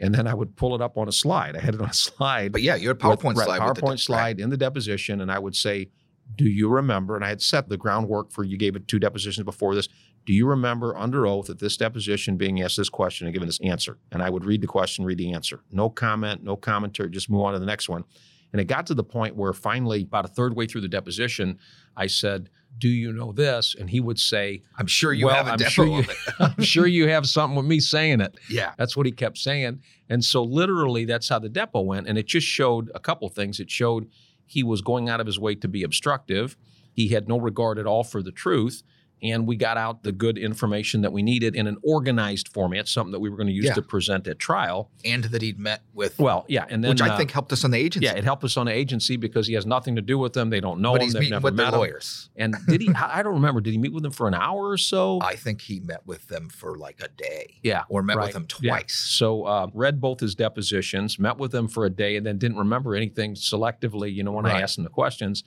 And 0.00 0.14
then 0.14 0.26
I 0.26 0.34
would 0.34 0.56
pull 0.56 0.74
it 0.74 0.80
up 0.80 0.96
on 0.96 1.06
a 1.08 1.12
slide. 1.12 1.56
I 1.56 1.60
had 1.60 1.74
it 1.74 1.80
on 1.80 1.90
a 1.90 1.94
slide. 1.94 2.52
but 2.52 2.62
yeah, 2.62 2.74
you 2.76 2.88
had 2.88 3.02
a 3.02 3.08
with- 3.08 3.20
PowerPoint 3.20 3.36
right, 3.36 3.44
slide. 3.44 3.66
with 3.68 3.76
the- 3.76 3.82
PowerPoint 3.82 3.88
right. 3.90 4.00
slide 4.00 4.40
in 4.40 4.50
the 4.50 4.56
deposition. 4.56 5.20
And 5.20 5.30
I 5.30 5.38
would 5.38 5.54
say, 5.54 5.90
Do 6.36 6.44
you 6.44 6.68
remember? 6.68 7.14
And 7.14 7.24
I 7.24 7.28
had 7.28 7.42
set 7.42 7.68
the 7.68 7.76
groundwork 7.76 8.30
for 8.32 8.42
you 8.44 8.56
gave 8.56 8.74
it 8.76 8.88
two 8.88 8.98
depositions 8.98 9.44
before 9.44 9.74
this. 9.74 9.88
Do 10.24 10.32
you 10.32 10.46
remember 10.46 10.96
under 10.96 11.26
oath 11.26 11.50
at 11.50 11.58
this 11.58 11.76
deposition 11.76 12.36
being 12.36 12.62
asked 12.62 12.76
this 12.76 12.88
question 12.88 13.26
and 13.26 13.34
given 13.34 13.48
this 13.48 13.60
answer? 13.60 13.98
And 14.12 14.22
I 14.22 14.30
would 14.30 14.44
read 14.44 14.60
the 14.60 14.66
question, 14.68 15.04
read 15.04 15.18
the 15.18 15.32
answer. 15.32 15.60
No 15.72 15.90
comment, 15.90 16.42
no 16.44 16.56
commentary, 16.56 17.10
just 17.10 17.28
move 17.28 17.42
on 17.42 17.52
to 17.52 17.58
the 17.58 17.66
next 17.66 17.88
one. 17.88 18.04
And 18.52 18.60
it 18.60 18.66
got 18.66 18.86
to 18.86 18.94
the 18.94 19.04
point 19.04 19.34
where 19.34 19.52
finally, 19.52 20.02
about 20.02 20.24
a 20.24 20.28
third 20.28 20.54
way 20.54 20.66
through 20.66 20.82
the 20.82 20.88
deposition, 20.88 21.58
I 21.96 22.06
said, 22.06 22.50
Do 22.78 22.88
you 22.88 23.12
know 23.12 23.32
this? 23.32 23.76
And 23.78 23.88
he 23.90 24.00
would 24.00 24.18
say, 24.18 24.62
I'm 24.76 24.86
sure 24.86 25.12
you 25.12 25.26
Well, 25.26 25.36
have 25.36 25.46
a 25.46 25.50
I'm 25.52 25.58
depo 25.58 25.68
sure 25.68 25.86
you- 25.86 25.98
of 26.00 26.08
it. 26.10 26.16
I'm 26.40 26.62
sure 26.64 26.86
you 26.86 27.08
have 27.08 27.26
something 27.26 27.56
with 27.56 27.66
me 27.66 27.78
saying 27.80 28.20
it. 28.20 28.36
yeah. 28.50 28.72
That's 28.76 28.96
what 28.96 29.06
he 29.06 29.12
kept 29.12 29.38
saying. 29.38 29.80
And 30.08 30.24
so 30.24 30.42
literally 30.42 31.04
that's 31.04 31.28
how 31.28 31.38
the 31.38 31.48
depo 31.48 31.84
went. 31.84 32.08
And 32.08 32.18
it 32.18 32.26
just 32.26 32.46
showed 32.46 32.90
a 32.94 32.98
couple 33.00 33.28
things. 33.28 33.60
It 33.60 33.70
showed 33.70 34.08
he 34.46 34.62
was 34.62 34.80
going 34.82 35.08
out 35.08 35.20
of 35.20 35.26
his 35.26 35.38
way 35.38 35.54
to 35.56 35.68
be 35.68 35.82
obstructive. 35.84 36.56
He 36.92 37.08
had 37.08 37.28
no 37.28 37.38
regard 37.38 37.78
at 37.78 37.86
all 37.86 38.04
for 38.04 38.22
the 38.22 38.32
truth. 38.32 38.82
And 39.22 39.46
we 39.46 39.56
got 39.56 39.76
out 39.76 40.02
the 40.02 40.12
good 40.12 40.36
information 40.36 41.02
that 41.02 41.12
we 41.12 41.22
needed 41.22 41.54
in 41.54 41.66
an 41.66 41.76
organized 41.84 42.48
format, 42.48 42.88
something 42.88 43.12
that 43.12 43.20
we 43.20 43.30
were 43.30 43.36
going 43.36 43.46
to 43.46 43.52
use 43.52 43.66
Yeah. 43.66 43.74
to 43.74 43.82
present 43.82 44.26
at 44.26 44.38
trial. 44.38 44.90
And 45.04 45.24
that 45.24 45.42
he'd 45.42 45.58
met 45.58 45.82
with, 45.94 46.18
Well, 46.18 46.44
yeah, 46.48 46.66
and 46.68 46.82
then 46.82 46.90
which 46.90 47.02
I 47.02 47.10
uh, 47.10 47.16
think 47.16 47.30
helped 47.30 47.52
us 47.52 47.64
on 47.64 47.70
the 47.70 47.78
agency. 47.78 48.06
yeah, 48.06 48.14
it 48.14 48.24
helped 48.24 48.44
us 48.44 48.56
on 48.56 48.66
the 48.66 48.72
agency 48.72 49.16
because 49.16 49.46
he 49.46 49.54
has 49.54 49.64
nothing 49.66 49.96
to 49.96 50.02
do 50.02 50.18
with 50.18 50.32
them. 50.32 50.50
They 50.50 50.60
don't 50.60 50.80
know 50.80 50.92
but 50.92 51.02
him. 51.02 51.10
They've 51.10 51.30
never 51.30 51.44
with 51.46 51.54
met 51.54 51.72
him. 51.72 51.78
lawyers. 51.80 52.30
And 52.36 52.54
did 52.68 52.80
he? 52.80 52.88
I 52.94 53.22
don't 53.22 53.34
remember. 53.34 53.60
Did 53.60 53.72
he 53.72 53.78
meet 53.78 53.92
with 53.92 54.02
them 54.02 54.12
for 54.12 54.26
an 54.28 54.34
hour 54.34 54.68
or 54.68 54.76
so? 54.78 55.20
I 55.22 55.36
think 55.36 55.60
he 55.62 55.80
met 55.80 56.06
with 56.06 56.26
them 56.28 56.48
for 56.48 56.76
like 56.76 57.00
a 57.02 57.08
day. 57.08 57.58
yeah. 57.62 57.82
Or 57.88 58.02
met 58.02 58.16
right. 58.16 58.24
with 58.26 58.32
them 58.34 58.46
Yeah. 58.60 58.70
twice. 58.72 58.94
So 58.94 59.44
uh, 59.44 59.68
read 59.72 60.00
both 60.00 60.20
his 60.20 60.34
depositions, 60.34 61.18
met 61.18 61.38
with 61.38 61.52
them 61.52 61.68
for 61.68 61.84
a 61.84 61.90
day, 61.90 62.16
and 62.16 62.26
then 62.26 62.38
didn't 62.38 62.58
remember 62.58 62.94
anything 62.96 63.34
selectively. 63.34 64.12
You 64.12 64.24
know, 64.24 64.32
when 64.32 64.46
I 64.46 64.60
asked 64.60 64.78
him 64.78 64.84
the 64.84 64.90
questions. 64.90 65.44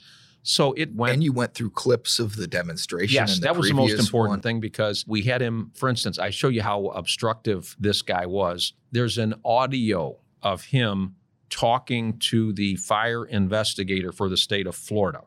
So 0.48 0.74
it 0.74 0.94
went. 0.94 1.12
and 1.12 1.24
you 1.24 1.32
went 1.32 1.54
through 1.54 1.70
clips 1.70 2.20
of 2.20 2.36
the 2.36 2.46
demonstration. 2.46 3.12
Yes, 3.12 3.34
and 3.34 3.42
that 3.42 3.56
was 3.56 3.66
the 3.66 3.74
most 3.74 3.98
important 3.98 4.30
one. 4.30 4.40
thing 4.42 4.60
because 4.60 5.04
we 5.04 5.22
had 5.22 5.42
him, 5.42 5.72
for 5.74 5.88
instance, 5.88 6.20
I 6.20 6.30
show 6.30 6.46
you 6.46 6.62
how 6.62 6.86
obstructive 6.86 7.74
this 7.80 8.00
guy 8.00 8.26
was. 8.26 8.72
There's 8.92 9.18
an 9.18 9.34
audio 9.44 10.18
of 10.42 10.62
him 10.62 11.16
talking 11.50 12.16
to 12.20 12.52
the 12.52 12.76
fire 12.76 13.24
investigator 13.24 14.12
for 14.12 14.28
the 14.28 14.36
state 14.36 14.68
of 14.68 14.76
Florida. 14.76 15.22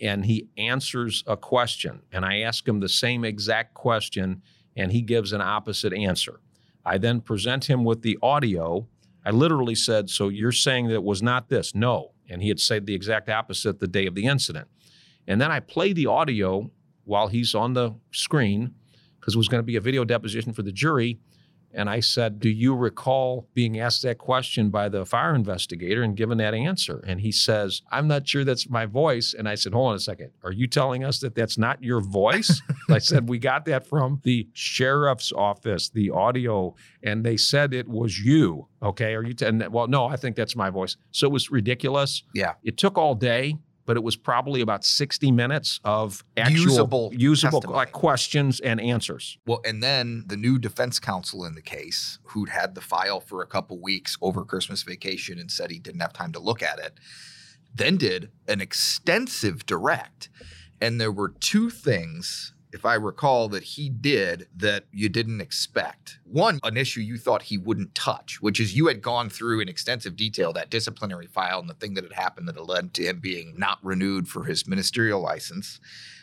And 0.00 0.24
he 0.24 0.48
answers 0.56 1.22
a 1.26 1.36
question. 1.36 2.00
And 2.10 2.24
I 2.24 2.40
ask 2.40 2.66
him 2.66 2.80
the 2.80 2.88
same 2.88 3.26
exact 3.26 3.74
question, 3.74 4.40
and 4.74 4.90
he 4.90 5.02
gives 5.02 5.34
an 5.34 5.42
opposite 5.42 5.92
answer. 5.92 6.40
I 6.82 6.96
then 6.96 7.20
present 7.20 7.68
him 7.68 7.84
with 7.84 8.00
the 8.00 8.18
audio. 8.22 8.88
I 9.22 9.32
literally 9.32 9.74
said, 9.74 10.08
So 10.08 10.30
you're 10.30 10.50
saying 10.50 10.88
that 10.88 10.94
it 10.94 11.04
was 11.04 11.22
not 11.22 11.50
this? 11.50 11.74
No. 11.74 12.12
And 12.30 12.42
he 12.42 12.48
had 12.48 12.60
said 12.60 12.86
the 12.86 12.94
exact 12.94 13.28
opposite 13.28 13.80
the 13.80 13.88
day 13.88 14.06
of 14.06 14.14
the 14.14 14.26
incident. 14.26 14.68
And 15.26 15.40
then 15.40 15.50
I 15.50 15.60
play 15.60 15.92
the 15.92 16.06
audio 16.06 16.70
while 17.04 17.28
he's 17.28 17.54
on 17.54 17.74
the 17.74 17.94
screen 18.12 18.74
because 19.18 19.34
it 19.34 19.38
was 19.38 19.48
going 19.48 19.58
to 19.58 19.66
be 19.66 19.76
a 19.76 19.80
video 19.80 20.04
deposition 20.04 20.52
for 20.52 20.62
the 20.62 20.72
jury. 20.72 21.18
And 21.72 21.88
I 21.88 22.00
said, 22.00 22.40
Do 22.40 22.48
you 22.48 22.74
recall 22.74 23.48
being 23.54 23.78
asked 23.78 24.02
that 24.02 24.18
question 24.18 24.70
by 24.70 24.88
the 24.88 25.04
fire 25.04 25.34
investigator 25.34 26.02
and 26.02 26.16
given 26.16 26.38
that 26.38 26.54
answer? 26.54 27.02
And 27.06 27.20
he 27.20 27.32
says, 27.32 27.82
I'm 27.90 28.08
not 28.08 28.26
sure 28.26 28.44
that's 28.44 28.68
my 28.68 28.86
voice. 28.86 29.34
And 29.36 29.48
I 29.48 29.54
said, 29.54 29.72
Hold 29.72 29.90
on 29.90 29.96
a 29.96 30.00
second. 30.00 30.30
Are 30.42 30.52
you 30.52 30.66
telling 30.66 31.04
us 31.04 31.20
that 31.20 31.34
that's 31.34 31.58
not 31.58 31.82
your 31.82 32.00
voice? 32.00 32.60
I 32.90 32.98
said, 32.98 33.28
We 33.28 33.38
got 33.38 33.64
that 33.66 33.86
from 33.86 34.20
the 34.24 34.48
sheriff's 34.52 35.32
office, 35.32 35.88
the 35.90 36.10
audio, 36.10 36.74
and 37.02 37.24
they 37.24 37.36
said 37.36 37.72
it 37.72 37.88
was 37.88 38.18
you. 38.18 38.66
Okay. 38.82 39.14
Are 39.14 39.22
you? 39.22 39.34
T-? 39.34 39.46
And 39.46 39.68
well, 39.72 39.86
no, 39.86 40.06
I 40.06 40.16
think 40.16 40.36
that's 40.36 40.56
my 40.56 40.70
voice. 40.70 40.96
So 41.10 41.26
it 41.26 41.32
was 41.32 41.50
ridiculous. 41.50 42.22
Yeah. 42.34 42.54
It 42.64 42.76
took 42.76 42.98
all 42.98 43.14
day. 43.14 43.58
But 43.90 43.96
it 43.96 44.04
was 44.04 44.14
probably 44.14 44.60
about 44.60 44.84
60 44.84 45.32
minutes 45.32 45.80
of 45.82 46.22
actual 46.36 46.62
Usable 46.62 47.12
usable 47.12 47.60
like 47.66 47.90
questions 47.90 48.60
and 48.60 48.80
answers. 48.80 49.36
Well, 49.48 49.60
and 49.64 49.82
then 49.82 50.22
the 50.28 50.36
new 50.36 50.60
defense 50.60 51.00
counsel 51.00 51.44
in 51.44 51.56
the 51.56 51.60
case, 51.60 52.20
who'd 52.22 52.50
had 52.50 52.76
the 52.76 52.80
file 52.80 53.18
for 53.18 53.42
a 53.42 53.48
couple 53.48 53.80
weeks 53.80 54.16
over 54.22 54.44
Christmas 54.44 54.84
vacation 54.84 55.40
and 55.40 55.50
said 55.50 55.72
he 55.72 55.80
didn't 55.80 56.02
have 56.02 56.12
time 56.12 56.30
to 56.34 56.38
look 56.38 56.62
at 56.62 56.78
it, 56.78 57.00
then 57.74 57.96
did 57.96 58.30
an 58.46 58.60
extensive 58.60 59.66
direct. 59.66 60.28
And 60.80 61.00
there 61.00 61.10
were 61.10 61.30
two 61.40 61.68
things, 61.68 62.54
if 62.72 62.84
I 62.84 62.94
recall, 62.94 63.48
that 63.50 63.62
he 63.62 63.88
did 63.88 64.48
that 64.56 64.84
you 64.92 65.08
didn't 65.08 65.40
expect. 65.40 66.18
One, 66.24 66.60
an 66.62 66.76
issue 66.76 67.00
you 67.00 67.18
thought 67.18 67.42
he 67.42 67.58
wouldn't 67.58 67.94
touch, 67.94 68.40
which 68.40 68.60
is 68.60 68.76
you 68.76 68.86
had 68.86 69.02
gone 69.02 69.28
through 69.28 69.60
in 69.60 69.68
extensive 69.68 70.16
detail 70.16 70.52
that 70.52 70.70
disciplinary 70.70 71.26
file 71.26 71.60
and 71.60 71.68
the 71.68 71.74
thing 71.74 71.94
that 71.94 72.04
had 72.04 72.12
happened 72.12 72.48
that 72.48 72.56
had 72.56 72.66
led 72.66 72.94
to 72.94 73.04
him 73.04 73.18
being 73.20 73.54
not 73.56 73.78
renewed 73.82 74.28
for 74.28 74.44
his 74.44 74.66
ministerial 74.66 75.20
license. 75.20 75.80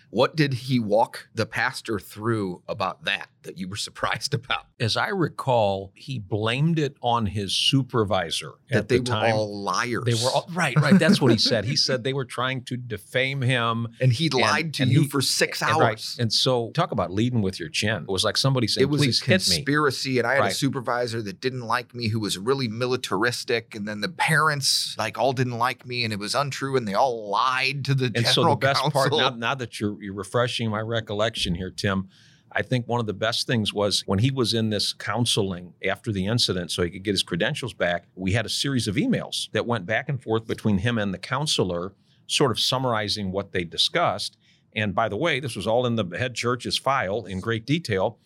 What 0.10 0.36
did 0.38 0.54
he 0.54 0.80
walk 0.80 1.28
the 1.36 1.46
pastor 1.46 2.00
through 2.00 2.64
about 2.68 3.04
that 3.04 3.30
that 3.48 3.58
you 3.58 3.68
were 3.68 3.76
surprised 3.90 4.34
about? 4.36 4.66
As 4.80 4.96
I 4.96 5.08
recall, 5.10 5.92
he 5.96 6.20
blamed 6.20 6.78
it 6.78 6.96
on 7.02 7.26
his 7.26 7.54
supervisor 7.56 8.52
That 8.70 8.78
at 8.78 8.88
they 8.90 8.98
the 8.98 9.02
were 9.02 9.06
time. 9.06 9.34
all 9.34 9.64
liars. 9.64 10.04
they 10.06 10.14
were 10.14 10.30
all, 10.30 10.48
right, 10.54 10.76
right. 10.80 11.00
That's 11.00 11.20
what 11.20 11.32
he 11.32 11.38
said. 11.40 11.66
He 11.66 11.76
said 11.76 12.04
they 12.04 12.14
were 12.14 12.26
trying 12.26 12.64
to 12.66 12.78
defame 12.78 13.42
him. 13.42 13.88
and 14.02 14.14
he 14.14 14.26
And- 14.28 14.34
lied 14.42 14.74
to 14.76 14.84
and 14.84 14.92
you 14.92 15.02
he- 15.04 15.08
for 15.08 15.22
six 15.22 15.62
And, 15.62 15.72
hours. 15.72 15.80
right. 15.82 16.16
and 16.20 16.32
so, 16.32 16.72
talk 16.76 16.92
about 16.92 17.12
leading 17.12 17.42
with 17.42 17.60
your 17.60 17.70
chin. 17.70 18.04
It 18.04 18.10
was 18.10 18.24
like 18.24 18.38
somebody 18.38 18.68
saying, 18.68 18.84
it 18.84 18.90
was 18.92 19.02
"Please 19.02 19.22
a 19.22 19.26
conspiracy, 19.26 20.20
and 20.20 20.28
I 20.28 20.36
had 20.36 20.46
a 20.46 20.52
supervisor 20.52 21.22
that 21.24 21.42
didn't 21.42 21.62
like 21.66 21.96
me, 21.96 22.10
who 22.10 22.20
was 22.20 22.38
really 22.38 22.68
militaristic, 22.68 23.74
and 23.76 23.88
then 23.88 24.02
the 24.02 24.10
parents 24.10 24.96
like 24.98 25.18
all 25.18 25.34
didn't 25.34 25.58
like 25.58 25.86
me, 25.86 26.04
and 26.04 26.14
it 26.14 26.20
was 26.20 26.36
untrue, 26.36 26.76
and 26.78 26.88
they 26.88 26.94
all 26.94 27.30
lied 27.30 27.86
to 27.86 27.96
the 27.96 28.06
And 28.06 28.16
general 28.18 28.34
so 28.34 28.44
the 28.50 28.56
best 28.58 28.82
counsel. 28.82 28.92
part 28.92 29.12
now, 29.14 29.30
now 29.30 29.56
that 29.56 29.80
you're, 29.80 30.02
you're 30.02 30.14
refreshing 30.14 30.70
my 30.70 30.82
recollection 30.82 31.56
here, 31.56 31.72
Tim, 31.72 32.10
I 32.52 32.62
think 32.62 32.88
one 32.88 33.00
of 33.00 33.06
the 33.06 33.14
best 33.14 33.46
things 33.48 33.74
was 33.74 34.04
when 34.06 34.20
he 34.20 34.32
was 34.32 34.54
in 34.54 34.70
this 34.70 34.94
counseling 34.94 35.74
after 35.88 36.12
the 36.12 36.26
incident, 36.26 36.72
so 36.72 36.84
he 36.84 36.90
could 36.90 37.04
get 37.04 37.12
his 37.12 37.24
credentials 37.24 37.74
back. 37.74 38.06
We 38.16 38.32
had 38.34 38.46
a 38.46 38.50
series 38.50 38.88
of 38.88 38.96
emails 38.96 39.52
that 39.52 39.66
went 39.66 39.86
back 39.86 40.10
and 40.10 40.22
forth 40.22 40.48
between 40.48 40.80
him 40.80 40.98
and 40.98 41.14
the 41.14 41.18
counselor, 41.18 41.94
sort 42.26 42.52
of 42.52 42.60
summarizing 42.60 43.32
what 43.32 43.52
they 43.52 43.64
discussed. 43.64 44.38
And 44.76 44.96
by 44.96 45.10
the 45.10 45.18
way, 45.18 45.40
this 45.40 45.56
was 45.56 45.68
all 45.68 45.86
in 45.86 45.96
the 45.96 46.06
head 46.18 46.36
church's 46.36 46.78
file 46.78 47.26
in 47.26 47.40
great 47.40 47.66
detail. 47.66 48.20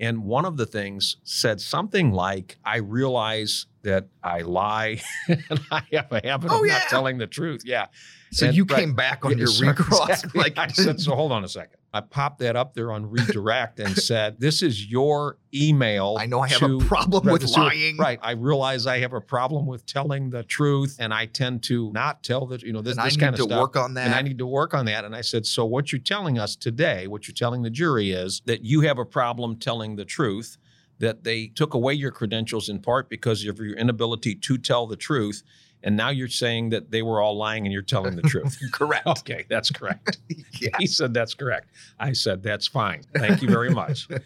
And 0.00 0.22
one 0.24 0.44
of 0.44 0.56
the 0.56 0.66
things 0.66 1.16
said 1.24 1.60
something 1.60 2.12
like, 2.12 2.56
I 2.64 2.76
realize 2.78 3.66
that 3.82 4.06
I 4.22 4.40
lie 4.42 5.00
and 5.28 5.60
I 5.72 5.82
have 5.92 6.12
a 6.12 6.20
habit 6.24 6.50
Oh, 6.52 6.60
of 6.60 6.66
yeah. 6.66 6.74
not 6.78 6.88
telling 6.88 7.18
the 7.18 7.26
truth. 7.26 7.62
Yeah. 7.64 7.86
so 8.30 8.46
and- 8.46 8.54
you 8.56 8.64
right. 8.64 8.78
came 8.80 8.94
back 8.94 9.24
on 9.24 9.32
Yeah, 9.32 9.46
your 9.46 9.48
recross, 9.68 10.08
exactly. 10.08 10.40
like 10.40 10.56
I 10.58 10.68
said, 10.68 11.00
so 11.00 11.14
hold 11.16 11.32
on 11.32 11.42
a 11.42 11.48
second. 11.48 11.77
I 11.92 12.02
popped 12.02 12.40
that 12.40 12.54
up 12.54 12.74
there 12.74 12.92
on 12.92 13.08
redirect 13.10 13.80
and 13.80 13.96
said, 14.10 14.38
"This 14.40 14.62
is 14.62 14.86
your 14.90 15.38
email." 15.54 16.16
I 16.18 16.26
know 16.26 16.40
I 16.40 16.48
have 16.48 16.62
a 16.62 16.78
problem 16.84 17.26
with 17.26 17.48
lying. 17.56 17.96
Right. 17.96 18.18
I 18.22 18.32
realize 18.32 18.86
I 18.86 18.98
have 18.98 19.14
a 19.14 19.20
problem 19.20 19.66
with 19.66 19.86
telling 19.86 20.30
the 20.30 20.42
truth, 20.42 20.96
and 20.98 21.14
I 21.14 21.26
tend 21.26 21.62
to 21.64 21.90
not 21.92 22.22
tell 22.22 22.46
the 22.46 22.58
you 22.58 22.72
know 22.72 22.82
this 22.82 22.92
and 22.92 23.00
I 23.00 23.04
this 23.04 23.16
need 23.16 23.20
kind 23.22 23.36
to 23.36 23.42
of 23.42 23.48
stuff. 23.48 23.60
work 23.60 23.76
on 23.76 23.94
that. 23.94 24.06
and 24.06 24.14
I 24.14 24.22
need 24.22 24.38
to 24.38 24.46
work 24.46 24.74
on 24.74 24.84
that. 24.86 25.04
And 25.04 25.16
I 25.16 25.22
said, 25.22 25.46
so 25.46 25.64
what 25.64 25.90
you're 25.92 26.00
telling 26.00 26.38
us 26.38 26.56
today, 26.56 27.06
what 27.06 27.26
you're 27.26 27.34
telling 27.34 27.62
the 27.62 27.70
jury 27.70 28.10
is 28.10 28.42
that 28.44 28.64
you 28.64 28.82
have 28.82 28.98
a 28.98 29.04
problem 29.06 29.56
telling 29.56 29.96
the 29.96 30.04
truth. 30.04 30.58
That 31.00 31.22
they 31.22 31.46
took 31.46 31.74
away 31.74 31.94
your 31.94 32.10
credentials 32.10 32.68
in 32.68 32.80
part 32.80 33.08
because 33.08 33.46
of 33.46 33.60
your 33.60 33.76
inability 33.76 34.34
to 34.34 34.58
tell 34.58 34.88
the 34.88 34.96
truth. 34.96 35.44
And 35.82 35.96
now 35.96 36.10
you're 36.10 36.28
saying 36.28 36.70
that 36.70 36.90
they 36.90 37.02
were 37.02 37.20
all 37.20 37.36
lying 37.36 37.64
and 37.64 37.72
you're 37.72 37.82
telling 37.82 38.16
the 38.16 38.22
truth. 38.22 38.58
Correct. 38.72 39.06
Okay, 39.06 39.44
that's 39.48 39.70
correct. 39.70 40.18
yeah. 40.60 40.70
He 40.78 40.86
said 40.86 41.14
that's 41.14 41.34
correct. 41.34 41.68
I 42.00 42.12
said 42.12 42.42
that's 42.42 42.66
fine. 42.66 43.02
Thank 43.16 43.42
you 43.42 43.48
very 43.48 43.70
much. 43.70 44.08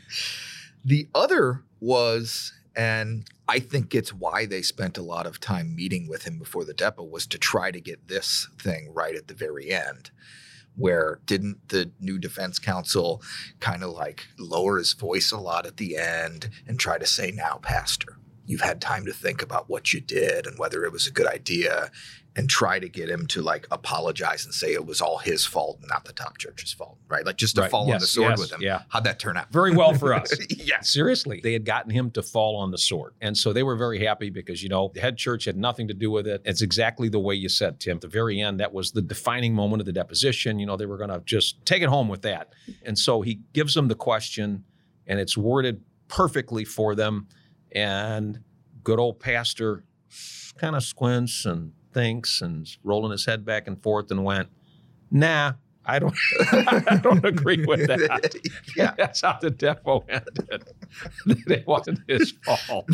The 0.85 1.09
other 1.14 1.62
was, 1.80 2.52
and 2.75 3.25
I 3.49 3.61
think 3.61 3.94
it's 3.94 4.12
why 4.12 4.47
they 4.47 4.62
spent 4.62 4.99
a 4.99 5.02
lot 5.02 5.26
of 5.26 5.38
time 5.38 5.76
meeting 5.76 6.09
with 6.09 6.25
him 6.25 6.38
before 6.38 6.64
the 6.64 6.75
depo, 6.75 7.09
was 7.09 7.25
to 7.28 7.38
try 7.38 7.71
to 7.71 7.80
get 7.80 8.09
this 8.09 8.49
thing 8.59 8.92
right 8.92 9.14
at 9.14 9.28
the 9.28 9.35
very 9.35 9.71
end. 9.71 10.11
Where 10.75 11.21
didn't 11.25 11.68
the 11.68 11.92
new 12.00 12.18
defense 12.18 12.59
counsel 12.59 13.23
kind 13.61 13.85
of 13.85 13.90
like 13.90 14.26
lower 14.38 14.78
his 14.78 14.92
voice 14.94 15.30
a 15.30 15.38
lot 15.38 15.66
at 15.66 15.76
the 15.76 15.97
end 15.97 16.49
and 16.66 16.80
try 16.80 16.99
to 16.99 17.06
say, 17.06 17.30
now, 17.30 17.61
Pastor, 17.62 18.18
you've 18.47 18.61
had 18.61 18.81
time 18.81 19.05
to 19.07 19.13
think 19.13 19.43
about 19.43 19.69
what 19.71 19.93
you 19.93 20.01
did 20.01 20.47
and 20.47 20.59
whether 20.59 20.85
it 20.85 20.93
was 20.93 21.07
a 21.07 21.11
good 21.13 21.27
idea 21.27 21.91
and 22.35 22.49
try 22.49 22.79
to 22.79 22.89
get 22.89 23.11
him 23.11 23.27
to 23.27 23.43
like 23.43 23.67
apologize 23.71 24.47
and 24.47 24.55
say 24.55 24.73
it 24.73 24.87
was 24.87 25.03
all 25.03 25.19
his 25.19 25.45
fault, 25.45 25.77
and 25.81 25.89
not 25.91 26.07
the 26.07 26.15
top 26.15 26.39
church's 26.39 26.73
fault, 26.73 26.97
right? 27.07 27.27
Like 27.27 27.37
just 27.37 27.57
to 27.57 27.61
Right. 27.61 27.71
fall 27.71 27.93
on 27.93 28.01
the 28.01 28.07
sword 28.07 28.31
yes, 28.31 28.39
with 28.39 28.53
him. 28.53 28.63
yeah. 28.63 28.83
How'd 28.89 29.05
that 29.05 29.19
turn 29.19 29.37
out? 29.37 29.53
Very 29.53 29.77
well 29.77 29.93
for 29.93 30.15
us. 30.15 30.33
yes. 30.49 30.91
Seriously, 30.91 31.41
they 31.43 31.53
had 31.53 31.67
gotten 31.67 31.91
him 31.91 32.11
to 32.13 32.23
fall 32.23 32.57
on 32.57 32.71
the 32.71 32.79
sword. 32.79 33.13
And 33.21 33.37
so 33.37 33.53
they 33.53 33.63
were 33.63 33.77
very 33.77 34.03
happy 34.03 34.31
because, 34.31 34.63
you 34.63 34.71
know, 34.71 34.91
the 34.95 35.01
head 35.03 35.19
church 35.19 35.45
had 35.45 35.59
nothing 35.59 35.89
to 35.89 35.95
do 35.95 36.11
with 36.11 36.27
it. 36.27 36.41
It's 36.47 36.63
exactly 36.63 37.11
the 37.11 37.21
way 37.21 37.35
you 37.35 37.51
said, 37.51 37.79
Tim. 37.81 37.99
At 37.99 38.01
the 38.01 38.09
very 38.09 38.41
end, 38.41 38.61
that 38.61 38.73
was 38.73 38.93
the 38.93 39.03
defining 39.03 39.55
moment 39.55 39.81
of 39.81 39.87
the 39.87 39.93
deposition. 39.93 40.59
You 40.59 40.65
know, 40.65 40.79
they 40.79 40.87
were 40.87 40.97
going 40.99 41.11
to 41.11 41.21
just 41.27 41.65
take 41.67 41.83
it 41.83 41.91
home 41.91 42.09
with 42.09 42.23
that. 42.23 42.55
And 42.83 42.99
so 42.99 43.21
he 43.21 43.41
gives 43.53 43.75
them 43.75 43.89
the 43.89 43.95
question, 43.95 44.65
and 45.07 45.21
it's 45.21 45.37
worded 45.37 45.83
perfectly 46.09 46.65
for 46.65 46.95
them. 46.95 47.29
And 47.75 48.41
good 48.85 48.99
old 48.99 49.21
pastor 49.21 49.85
kind 50.59 50.76
of 50.76 50.83
squints 50.83 51.45
and 51.45 51.73
thinks 51.93 52.41
and 52.41 52.69
rolling 52.83 53.12
his 53.12 53.26
head 53.26 53.45
back 53.45 53.67
and 53.67 53.83
forth 53.83 54.11
and 54.11 54.25
went, 54.25 54.49
nah, 55.11 55.52
I 55.85 55.99
don't, 55.99 56.14
I 56.52 57.00
don't 57.02 57.25
agree 57.25 57.64
with 57.67 57.87
that. 57.88 58.35
yeah. 58.76 58.95
That's 58.99 59.21
how 59.21 59.38
the 59.41 59.50
depo 59.50 60.05
ended. 60.09 60.64
it 61.49 61.67
wasn't 61.67 62.00
his 62.07 62.33
fault. 62.45 62.87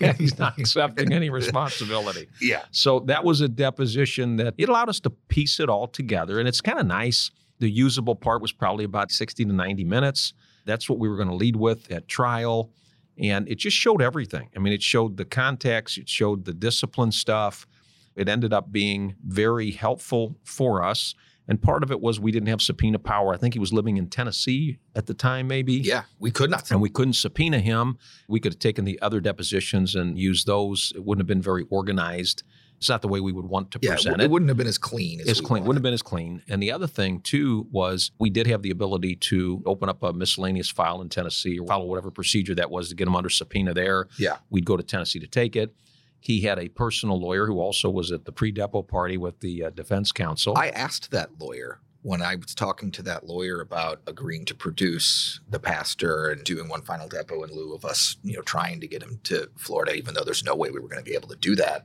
yeah. 0.00 0.12
He's 0.12 0.38
not 0.38 0.58
accepting 0.58 1.12
any 1.12 1.30
responsibility. 1.30 2.28
yeah. 2.40 2.62
So 2.72 3.00
that 3.00 3.24
was 3.24 3.40
a 3.40 3.48
deposition 3.48 4.36
that 4.36 4.54
it 4.58 4.68
allowed 4.68 4.88
us 4.88 5.00
to 5.00 5.10
piece 5.10 5.60
it 5.60 5.68
all 5.68 5.86
together. 5.86 6.38
And 6.38 6.48
it's 6.48 6.60
kind 6.60 6.78
of 6.78 6.86
nice. 6.86 7.30
The 7.58 7.70
usable 7.70 8.14
part 8.14 8.42
was 8.42 8.52
probably 8.52 8.84
about 8.84 9.10
60 9.10 9.46
to 9.46 9.52
90 9.52 9.84
minutes. 9.84 10.34
That's 10.66 10.90
what 10.90 10.98
we 10.98 11.08
were 11.08 11.16
going 11.16 11.28
to 11.28 11.34
lead 11.34 11.56
with 11.56 11.90
at 11.90 12.06
trial. 12.06 12.70
And 13.18 13.48
it 13.48 13.56
just 13.56 13.76
showed 13.76 14.02
everything. 14.02 14.50
I 14.54 14.58
mean, 14.58 14.72
it 14.72 14.82
showed 14.82 15.16
the 15.16 15.24
context, 15.24 15.98
it 15.98 16.08
showed 16.08 16.44
the 16.44 16.52
discipline 16.52 17.12
stuff. 17.12 17.66
It 18.14 18.28
ended 18.28 18.52
up 18.52 18.72
being 18.72 19.14
very 19.24 19.70
helpful 19.70 20.36
for 20.42 20.82
us. 20.82 21.14
And 21.48 21.62
part 21.62 21.82
of 21.82 21.90
it 21.90 22.00
was 22.00 22.18
we 22.18 22.32
didn't 22.32 22.48
have 22.48 22.60
subpoena 22.60 22.98
power. 22.98 23.32
I 23.32 23.36
think 23.36 23.54
he 23.54 23.60
was 23.60 23.72
living 23.72 23.98
in 23.98 24.08
Tennessee 24.08 24.78
at 24.94 25.06
the 25.06 25.14
time, 25.14 25.46
maybe. 25.46 25.74
Yeah, 25.74 26.02
we 26.18 26.30
could 26.30 26.50
not. 26.50 26.70
And 26.70 26.80
we 26.80 26.88
couldn't 26.88 27.12
subpoena 27.12 27.60
him. 27.60 27.98
We 28.26 28.40
could 28.40 28.54
have 28.54 28.58
taken 28.58 28.84
the 28.84 29.00
other 29.00 29.20
depositions 29.20 29.94
and 29.94 30.18
used 30.18 30.46
those. 30.46 30.92
It 30.96 31.04
wouldn't 31.04 31.20
have 31.20 31.28
been 31.28 31.42
very 31.42 31.64
organized. 31.70 32.42
It's 32.78 32.88
not 32.88 33.02
the 33.02 33.08
way 33.08 33.20
we 33.20 33.32
would 33.32 33.46
want 33.46 33.70
to 33.72 33.78
yeah, 33.82 33.92
present 33.92 34.20
it. 34.20 34.24
it. 34.24 34.30
wouldn't 34.30 34.48
have 34.50 34.56
been 34.58 34.66
as 34.66 34.78
clean 34.78 35.20
as 35.20 35.28
As 35.28 35.40
clean. 35.40 35.62
wanted. 35.62 35.68
Wouldn't 35.68 35.78
have 35.78 35.82
been 35.82 35.94
as 35.94 36.02
clean. 36.02 36.42
And 36.48 36.62
the 36.62 36.72
other 36.72 36.86
thing 36.86 37.20
too 37.20 37.66
was 37.70 38.10
we 38.18 38.28
did 38.30 38.46
have 38.46 38.62
the 38.62 38.70
ability 38.70 39.16
to 39.16 39.62
open 39.66 39.88
up 39.88 40.02
a 40.02 40.12
miscellaneous 40.12 40.68
file 40.70 41.00
in 41.00 41.08
Tennessee 41.08 41.58
or 41.58 41.66
follow 41.66 41.86
whatever 41.86 42.10
procedure 42.10 42.54
that 42.54 42.70
was 42.70 42.90
to 42.90 42.94
get 42.94 43.06
them 43.06 43.16
under 43.16 43.30
subpoena 43.30 43.72
there. 43.74 44.08
Yeah. 44.18 44.36
We'd 44.50 44.66
go 44.66 44.76
to 44.76 44.82
Tennessee 44.82 45.20
to 45.20 45.26
take 45.26 45.56
it. 45.56 45.74
He 46.20 46.40
had 46.40 46.58
a 46.58 46.68
personal 46.68 47.20
lawyer 47.20 47.46
who 47.46 47.60
also 47.60 47.88
was 47.88 48.10
at 48.12 48.24
the 48.24 48.32
pre-depo 48.32 48.86
party 48.88 49.16
with 49.16 49.40
the 49.40 49.64
uh, 49.64 49.70
defense 49.70 50.12
counsel. 50.12 50.56
I 50.56 50.70
asked 50.70 51.10
that 51.12 51.30
lawyer 51.40 51.80
when 52.02 52.22
I 52.22 52.36
was 52.36 52.54
talking 52.54 52.90
to 52.92 53.02
that 53.02 53.26
lawyer 53.26 53.60
about 53.60 54.00
agreeing 54.06 54.44
to 54.46 54.54
produce 54.54 55.40
the 55.50 55.58
pastor 55.58 56.28
and 56.28 56.44
doing 56.44 56.68
one 56.68 56.82
final 56.82 57.08
depo 57.08 57.42
in 57.48 57.54
lieu 57.54 57.74
of 57.74 57.84
us, 57.84 58.16
you 58.22 58.34
know, 58.34 58.42
trying 58.42 58.80
to 58.80 58.86
get 58.86 59.02
him 59.02 59.18
to 59.24 59.48
Florida, 59.56 59.94
even 59.94 60.14
though 60.14 60.22
there's 60.24 60.44
no 60.44 60.54
way 60.54 60.70
we 60.70 60.78
were 60.80 60.88
going 60.88 61.02
to 61.04 61.08
be 61.10 61.16
able 61.16 61.28
to 61.28 61.36
do 61.36 61.56
that. 61.56 61.84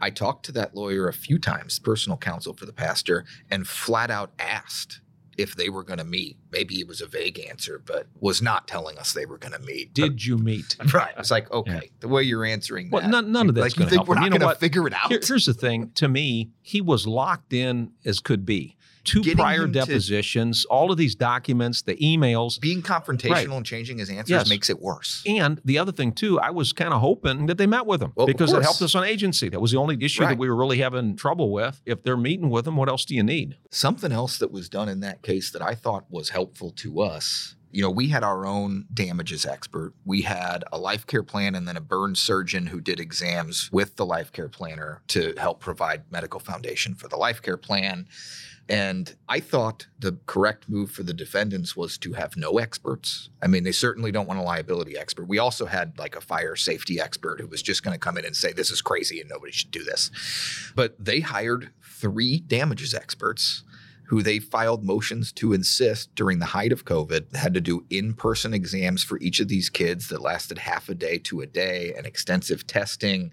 I 0.00 0.10
talked 0.10 0.44
to 0.46 0.52
that 0.52 0.74
lawyer 0.74 1.06
a 1.06 1.12
few 1.12 1.38
times, 1.38 1.78
personal 1.78 2.16
counsel 2.18 2.54
for 2.54 2.66
the 2.66 2.72
pastor, 2.72 3.24
and 3.50 3.68
flat 3.68 4.10
out 4.10 4.32
asked 4.38 5.00
if 5.38 5.54
they 5.54 5.68
were 5.70 5.82
going 5.84 5.98
to 5.98 6.04
meet. 6.04 6.36
Maybe 6.50 6.80
it 6.80 6.88
was 6.88 7.00
a 7.00 7.06
vague 7.06 7.38
answer, 7.48 7.80
but 7.84 8.06
was 8.20 8.42
not 8.42 8.66
telling 8.68 8.98
us 8.98 9.12
they 9.12 9.26
were 9.26 9.38
going 9.38 9.52
to 9.52 9.58
meet. 9.60 9.94
did 9.94 10.24
you 10.24 10.36
meet? 10.38 10.76
Right? 10.92 11.14
It's 11.18 11.30
like 11.30 11.50
okay, 11.52 11.90
the 12.00 12.08
way 12.08 12.22
you're 12.22 12.44
answering 12.44 12.90
Well, 12.90 13.02
that, 13.02 13.10
none, 13.10 13.32
none 13.32 13.48
of 13.48 13.54
that's 13.54 13.64
like 13.64 13.76
you 13.76 13.78
going 13.80 13.86
to 13.86 13.90
think 13.90 13.98
help. 14.00 14.08
we're 14.08 14.14
not 14.16 14.24
You 14.24 14.30
know 14.30 14.34
going 14.34 14.40
to 14.40 14.46
what? 14.46 14.60
figure 14.60 14.86
it 14.86 14.92
out. 14.94 15.08
Here- 15.10 15.20
here's 15.26 15.46
the 15.46 15.54
thing. 15.54 15.90
To 15.96 16.08
me, 16.08 16.50
he 16.62 16.80
was 16.80 17.06
locked 17.06 17.52
in 17.52 17.92
as 18.04 18.18
could 18.20 18.44
be. 18.44 18.76
Two 19.04 19.20
Getting 19.22 19.38
prior 19.38 19.64
him 19.64 19.72
to- 19.72 19.80
depositions, 19.80 20.64
all 20.66 20.90
of 20.92 20.96
these 20.98 21.14
documents, 21.14 21.82
the 21.82 21.96
emails. 21.96 22.60
Being 22.60 22.82
confrontational 22.82 23.30
Right. 23.30 23.48
and 23.48 23.66
changing 23.66 23.98
his 23.98 24.08
answers 24.10 24.30
Yes. 24.30 24.48
makes 24.48 24.70
it 24.70 24.80
worse. 24.80 25.22
And 25.26 25.60
the 25.64 25.78
other 25.78 25.92
thing 25.92 26.12
too, 26.12 26.38
I 26.38 26.50
was 26.50 26.72
kind 26.72 26.92
of 26.94 27.00
hoping 27.00 27.46
that 27.46 27.58
they 27.58 27.66
met 27.66 27.86
with 27.86 28.00
him 28.02 28.12
Well, 28.14 28.26
because 28.26 28.52
it 28.52 28.62
helped 28.62 28.80
us 28.82 28.94
on 28.94 29.04
agency. 29.04 29.48
That 29.48 29.60
was 29.60 29.72
the 29.72 29.78
only 29.78 29.96
issue 30.00 30.20
that 30.22 30.38
we 30.38 30.48
were 30.48 30.56
really 30.56 30.78
having 30.78 31.16
trouble 31.16 31.50
with. 31.52 31.80
If 31.84 32.02
they're 32.04 32.16
meeting 32.16 32.50
with 32.50 32.66
him, 32.66 32.76
what 32.76 32.88
else 32.88 33.04
do 33.04 33.14
you 33.14 33.22
need? 33.22 33.56
Something 33.70 34.12
else 34.12 34.38
that 34.38 34.52
was 34.52 34.68
done 34.68 34.88
in 34.88 35.00
that 35.00 35.22
case 35.22 35.50
that 35.50 35.62
I 35.62 35.74
thought 35.74 36.04
was 36.10 36.28
helpful 36.30 36.70
to 36.76 37.00
us. 37.00 37.56
You 37.72 37.82
know, 37.82 37.90
we 37.90 38.08
had 38.08 38.22
our 38.22 38.46
own 38.46 38.86
damages 38.92 39.46
expert. 39.46 39.94
We 40.04 40.22
had 40.22 40.62
a 40.70 40.78
life 40.78 41.06
care 41.06 41.22
plan 41.22 41.54
and 41.54 41.66
then 41.66 41.76
a 41.76 41.80
burn 41.80 42.14
surgeon 42.14 42.66
who 42.66 42.80
did 42.80 43.00
exams 43.00 43.70
with 43.72 43.96
the 43.96 44.06
life 44.06 44.30
care 44.30 44.48
planner 44.48 45.02
to 45.08 45.34
help 45.38 45.60
provide 45.60 46.04
medical 46.10 46.38
foundation 46.38 46.94
for 46.94 47.08
the 47.08 47.16
life 47.16 47.40
care 47.40 47.56
plan. 47.56 48.06
And 48.68 49.14
I 49.28 49.40
thought 49.40 49.86
the 49.98 50.18
correct 50.26 50.68
move 50.68 50.90
for 50.90 51.02
the 51.02 51.14
defendants 51.14 51.76
was 51.76 51.98
to 51.98 52.12
have 52.12 52.36
no 52.36 52.58
experts. 52.58 53.28
I 53.42 53.46
mean, 53.46 53.64
they 53.64 53.72
certainly 53.72 54.12
don't 54.12 54.28
want 54.28 54.38
a 54.38 54.42
liability 54.42 54.96
expert. 54.96 55.26
We 55.26 55.38
also 55.38 55.66
had 55.66 55.98
like 55.98 56.14
a 56.14 56.20
fire 56.20 56.56
safety 56.56 57.00
expert 57.00 57.40
who 57.40 57.48
was 57.48 57.60
just 57.60 57.82
going 57.82 57.94
to 57.94 57.98
come 57.98 58.16
in 58.16 58.24
and 58.24 58.36
say, 58.36 58.52
this 58.52 58.70
is 58.70 58.80
crazy 58.80 59.20
and 59.20 59.28
nobody 59.28 59.52
should 59.52 59.72
do 59.72 59.82
this. 59.82 60.10
But 60.76 60.94
they 61.02 61.20
hired 61.20 61.70
three 61.82 62.40
damages 62.40 62.94
experts 62.94 63.64
who 64.04 64.22
they 64.22 64.38
filed 64.38 64.84
motions 64.84 65.32
to 65.32 65.52
insist 65.52 66.14
during 66.14 66.38
the 66.38 66.46
height 66.46 66.72
of 66.72 66.84
COVID 66.84 67.34
had 67.34 67.54
to 67.54 67.60
do 67.60 67.84
in 67.88 68.14
person 68.14 68.52
exams 68.52 69.02
for 69.02 69.18
each 69.20 69.40
of 69.40 69.48
these 69.48 69.70
kids 69.70 70.08
that 70.08 70.20
lasted 70.20 70.58
half 70.58 70.88
a 70.88 70.94
day 70.94 71.18
to 71.18 71.40
a 71.40 71.46
day 71.46 71.94
and 71.96 72.06
extensive 72.06 72.66
testing. 72.66 73.32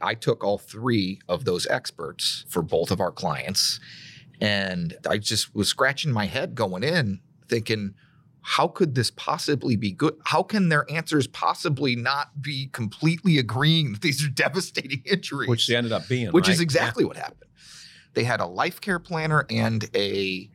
I 0.00 0.14
took 0.14 0.44
all 0.44 0.58
three 0.58 1.20
of 1.28 1.44
those 1.44 1.66
experts 1.66 2.44
for 2.48 2.62
both 2.62 2.90
of 2.90 3.00
our 3.00 3.12
clients. 3.12 3.80
And 4.40 4.96
I 5.08 5.18
just 5.18 5.54
was 5.54 5.68
scratching 5.68 6.12
my 6.12 6.26
head 6.26 6.54
going 6.54 6.82
in, 6.82 7.20
thinking, 7.48 7.94
how 8.46 8.68
could 8.68 8.94
this 8.94 9.10
possibly 9.10 9.74
be 9.74 9.90
good? 9.90 10.16
How 10.24 10.42
can 10.42 10.68
their 10.68 10.90
answers 10.90 11.26
possibly 11.26 11.96
not 11.96 12.42
be 12.42 12.68
completely 12.72 13.38
agreeing 13.38 13.92
that 13.92 14.02
these 14.02 14.24
are 14.24 14.28
devastating 14.34 15.02
injuries? 15.06 15.48
Which 15.48 15.66
they 15.66 15.76
ended 15.76 15.92
up 15.92 16.06
being. 16.08 16.30
which 16.30 16.48
is 16.48 16.58
right? 16.58 16.62
exactly 16.62 17.04
what 17.04 17.16
happened. 17.16 17.50
They 18.14 18.24
had 18.24 18.40
a 18.40 18.46
life 18.46 18.80
care 18.80 18.98
planner 18.98 19.46
and 19.50 19.88
a 19.94 20.48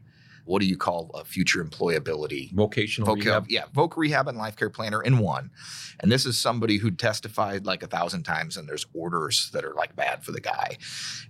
what 0.46 0.62
do 0.62 0.66
you 0.66 0.78
call 0.78 1.12
a 1.14 1.24
future 1.24 1.64
employability? 1.64 2.52
Vocational 2.54 3.16
Voc- 3.16 3.24
rehab. 3.24 3.46
yeah, 3.50 3.66
Voc 3.76 3.96
Rehab 3.96 4.28
and 4.28 4.36
Life 4.36 4.56
Care 4.56 4.72
Planner 4.72 5.00
in 5.00 5.20
one. 5.20 5.52
And 6.00 6.12
this 6.12 6.26
is 6.26 6.40
somebody 6.40 6.78
who 6.78 6.90
testified 6.90 7.68
like 7.68 7.84
a 7.84 7.88
thousand 7.88 8.24
times, 8.24 8.58
and 8.58 8.68
there's 8.68 8.88
orders 8.96 9.52
that 9.54 9.64
are 9.64 9.76
like 9.76 9.96
bad 9.96 10.24
for 10.24 10.32
the 10.32 10.42
guy. 10.42 10.78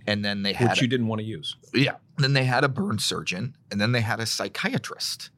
And 0.06 0.24
then 0.24 0.42
they 0.42 0.54
had 0.54 0.70
Which 0.70 0.80
you 0.80 0.88
didn't 0.88 1.08
want 1.08 1.18
to 1.20 1.26
use. 1.26 1.54
yeah. 1.74 1.96
Then 2.16 2.32
they 2.32 2.44
had 2.44 2.64
a 2.64 2.68
burn 2.68 2.98
surgeon 2.98 3.56
and 3.70 3.78
then 3.78 3.92
they 3.92 4.00
had 4.00 4.20
a 4.20 4.26
psychiatrist. 4.26 5.28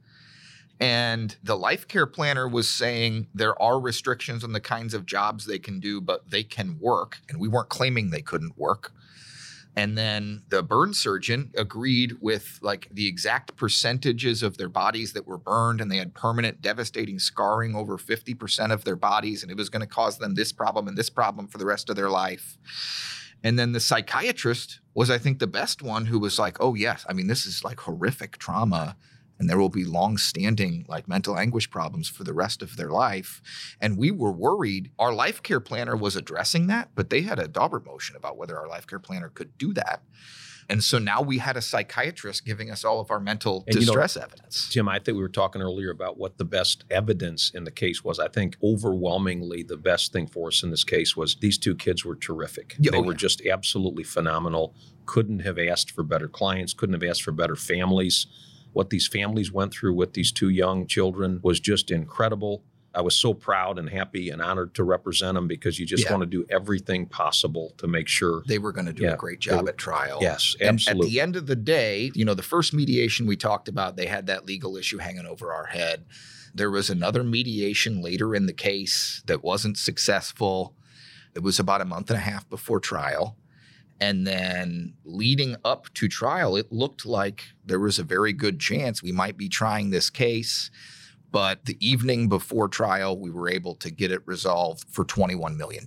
And 0.78 1.36
the 1.42 1.56
life 1.56 1.86
care 1.88 2.06
planner 2.06 2.48
was 2.48 2.68
saying 2.68 3.28
there 3.34 3.60
are 3.60 3.80
restrictions 3.80 4.42
on 4.44 4.52
the 4.52 4.60
kinds 4.60 4.94
of 4.94 5.06
jobs 5.06 5.46
they 5.46 5.58
can 5.58 5.80
do, 5.80 6.00
but 6.00 6.30
they 6.30 6.42
can 6.44 6.78
work. 6.80 7.18
And 7.28 7.38
we 7.40 7.48
weren't 7.48 7.68
claiming 7.68 8.10
they 8.10 8.22
couldn't 8.22 8.56
work. 8.58 8.92
And 9.74 9.96
then 9.96 10.42
the 10.50 10.62
burn 10.62 10.92
surgeon 10.92 11.50
agreed 11.56 12.18
with 12.20 12.58
like 12.60 12.88
the 12.90 13.06
exact 13.06 13.56
percentages 13.56 14.42
of 14.42 14.58
their 14.58 14.68
bodies 14.68 15.14
that 15.14 15.26
were 15.26 15.38
burned, 15.38 15.80
and 15.80 15.90
they 15.90 15.96
had 15.96 16.14
permanent 16.14 16.60
devastating 16.60 17.18
scarring 17.18 17.74
over 17.74 17.96
50% 17.96 18.70
of 18.70 18.84
their 18.84 18.96
bodies, 18.96 19.42
and 19.42 19.50
it 19.50 19.56
was 19.56 19.70
going 19.70 19.80
to 19.80 19.86
cause 19.86 20.18
them 20.18 20.34
this 20.34 20.52
problem 20.52 20.88
and 20.88 20.96
this 20.96 21.08
problem 21.08 21.48
for 21.48 21.56
the 21.56 21.64
rest 21.64 21.88
of 21.88 21.96
their 21.96 22.10
life. 22.10 22.58
And 23.42 23.58
then 23.58 23.72
the 23.72 23.80
psychiatrist 23.80 24.80
was, 24.94 25.10
I 25.10 25.18
think, 25.18 25.38
the 25.38 25.46
best 25.46 25.82
one 25.82 26.06
who 26.06 26.18
was 26.18 26.38
like, 26.38 26.58
oh, 26.60 26.74
yes, 26.74 27.04
I 27.08 27.12
mean, 27.12 27.26
this 27.26 27.46
is 27.46 27.64
like 27.64 27.80
horrific 27.80 28.38
trauma. 28.38 28.96
And 29.42 29.50
there 29.50 29.58
will 29.58 29.68
be 29.68 29.84
long 29.84 30.18
standing 30.18 30.84
like 30.86 31.08
mental 31.08 31.36
anguish 31.36 31.68
problems 31.68 32.08
for 32.08 32.22
the 32.22 32.32
rest 32.32 32.62
of 32.62 32.76
their 32.76 32.90
life. 32.90 33.42
And 33.80 33.98
we 33.98 34.12
were 34.12 34.30
worried. 34.30 34.92
Our 35.00 35.12
life 35.12 35.42
care 35.42 35.58
planner 35.58 35.96
was 35.96 36.14
addressing 36.14 36.68
that, 36.68 36.90
but 36.94 37.10
they 37.10 37.22
had 37.22 37.40
a 37.40 37.48
Daubert 37.48 37.84
motion 37.84 38.14
about 38.14 38.36
whether 38.36 38.56
our 38.56 38.68
life 38.68 38.86
care 38.86 39.00
planner 39.00 39.30
could 39.30 39.58
do 39.58 39.72
that. 39.72 40.04
And 40.68 40.84
so 40.84 40.98
now 40.98 41.20
we 41.20 41.38
had 41.38 41.56
a 41.56 41.60
psychiatrist 41.60 42.44
giving 42.44 42.70
us 42.70 42.84
all 42.84 43.00
of 43.00 43.10
our 43.10 43.18
mental 43.18 43.64
And 43.66 43.74
you 43.74 43.80
know, 43.80 43.86
distress 43.86 44.16
evidence. 44.16 44.68
Tim, 44.68 44.88
I 44.88 45.00
think 45.00 45.16
we 45.16 45.22
were 45.22 45.28
talking 45.28 45.60
earlier 45.60 45.90
about 45.90 46.18
what 46.18 46.38
the 46.38 46.44
best 46.44 46.84
evidence 46.88 47.50
in 47.50 47.64
the 47.64 47.72
case 47.72 48.04
was. 48.04 48.20
I 48.20 48.28
think 48.28 48.56
overwhelmingly 48.62 49.64
the 49.64 49.76
best 49.76 50.12
thing 50.12 50.28
for 50.28 50.46
us 50.46 50.62
in 50.62 50.70
this 50.70 50.84
case 50.84 51.16
was 51.16 51.34
these 51.34 51.58
two 51.58 51.74
kids 51.74 52.04
were 52.04 52.14
terrific. 52.14 52.76
Yeah, 52.78 52.90
oh, 52.90 52.92
they 52.92 52.98
oh, 52.98 53.02
were 53.02 53.12
yeah. 53.14 53.18
just 53.18 53.44
absolutely 53.44 54.04
phenomenal. 54.04 54.76
Couldn't 55.04 55.40
have 55.40 55.58
asked 55.58 55.90
for 55.90 56.04
better 56.04 56.28
clients, 56.28 56.74
couldn't 56.74 56.94
have 56.94 57.10
asked 57.10 57.24
for 57.24 57.32
better 57.32 57.56
families. 57.56 58.28
What 58.72 58.90
these 58.90 59.06
families 59.06 59.52
went 59.52 59.72
through 59.72 59.94
with 59.94 60.14
these 60.14 60.32
two 60.32 60.48
young 60.48 60.86
children 60.86 61.40
was 61.42 61.60
just 61.60 61.90
incredible. 61.90 62.64
I 62.94 63.00
was 63.00 63.16
so 63.16 63.32
proud 63.32 63.78
and 63.78 63.88
happy 63.88 64.28
and 64.28 64.42
honored 64.42 64.74
to 64.74 64.84
represent 64.84 65.34
them 65.34 65.48
because 65.48 65.78
you 65.78 65.86
just 65.86 66.04
Yeah. 66.04 66.10
want 66.12 66.22
to 66.22 66.26
do 66.26 66.44
everything 66.50 67.06
possible 67.06 67.72
to 67.78 67.86
make 67.86 68.06
sure. 68.06 68.42
They 68.46 68.58
were 68.58 68.72
going 68.72 68.84
to 68.86 68.92
do 68.92 69.04
Yeah, 69.04 69.14
a 69.14 69.16
great 69.16 69.40
job 69.40 69.62
were- 69.64 69.70
at 69.70 69.78
trial. 69.78 70.18
Yes, 70.20 70.54
And 70.60 70.70
absolutely. 70.74 71.06
at 71.08 71.10
the 71.12 71.20
end 71.20 71.36
of 71.36 71.46
the 71.46 71.56
day, 71.56 72.10
you 72.14 72.24
know, 72.26 72.34
the 72.34 72.42
first 72.42 72.74
mediation 72.74 73.26
we 73.26 73.36
talked 73.36 73.66
about, 73.68 73.96
they 73.96 74.06
had 74.06 74.26
that 74.26 74.44
legal 74.44 74.76
issue 74.76 74.98
hanging 74.98 75.24
over 75.26 75.52
our 75.54 75.66
head. 75.66 76.04
There 76.54 76.70
was 76.70 76.90
another 76.90 77.24
mediation 77.24 78.02
later 78.02 78.34
in 78.34 78.44
the 78.44 78.52
case 78.52 79.22
that 79.26 79.42
wasn't 79.42 79.78
successful. 79.78 80.74
It 81.34 81.42
was 81.42 81.58
about 81.58 81.80
a 81.80 81.86
month 81.86 82.10
and 82.10 82.18
a 82.18 82.20
half 82.22 82.46
before 82.50 82.78
trial. 82.78 83.38
And 84.00 84.26
then 84.26 84.94
leading 85.04 85.56
up 85.64 85.92
to 85.94 86.08
trial, 86.08 86.56
it 86.56 86.72
looked 86.72 87.06
like 87.06 87.44
there 87.64 87.78
was 87.78 87.98
a 87.98 88.02
very 88.02 88.32
good 88.32 88.58
chance 88.58 89.02
we 89.02 89.12
might 89.12 89.36
be 89.36 89.48
trying 89.48 89.90
this 89.90 90.10
case. 90.10 90.70
But 91.32 91.64
the 91.64 91.78
evening 91.80 92.28
before 92.28 92.68
trial, 92.68 93.18
we 93.18 93.30
were 93.30 93.48
able 93.48 93.74
to 93.76 93.90
get 93.90 94.12
it 94.12 94.20
resolved 94.26 94.84
for 94.90 95.02
$21 95.02 95.56
million 95.56 95.86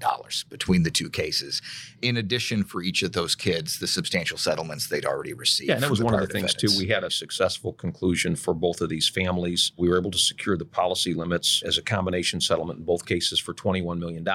between 0.50 0.82
the 0.82 0.90
two 0.90 1.08
cases. 1.08 1.62
In 2.02 2.18
addition, 2.18 2.64
for 2.64 2.82
each 2.82 3.04
of 3.04 3.12
those 3.12 3.36
kids, 3.36 3.78
the 3.78 3.86
substantial 3.86 4.40
settlements 4.40 4.90
they'd 4.90 5.06
already 5.06 5.34
received. 5.34 5.70
Yeah, 5.70 5.76
and 5.76 5.84
that 5.84 5.92
was 5.92 6.02
one 6.02 6.16
of 6.16 6.22
the 6.22 6.28
things 6.28 6.56
too. 6.56 6.70
We 6.80 6.88
had 6.88 7.04
a 7.04 7.12
successful 7.12 7.74
conclusion 7.74 8.36
for 8.36 8.56
both 8.56 8.82
of 8.82 8.90
these 8.90 9.08
families. 9.08 9.72
We 9.78 9.88
were 9.88 10.00
able 10.00 10.10
to 10.12 10.18
secure 10.18 10.58
the 10.58 10.66
policy 10.66 11.14
limits 11.14 11.62
as 11.64 11.78
a 11.78 11.84
combination 11.84 12.42
settlement 12.42 12.80
in 12.80 12.86
both 12.86 13.06
cases 13.06 13.40
for 13.40 13.54
$21 13.54 14.00
million. 14.00 14.26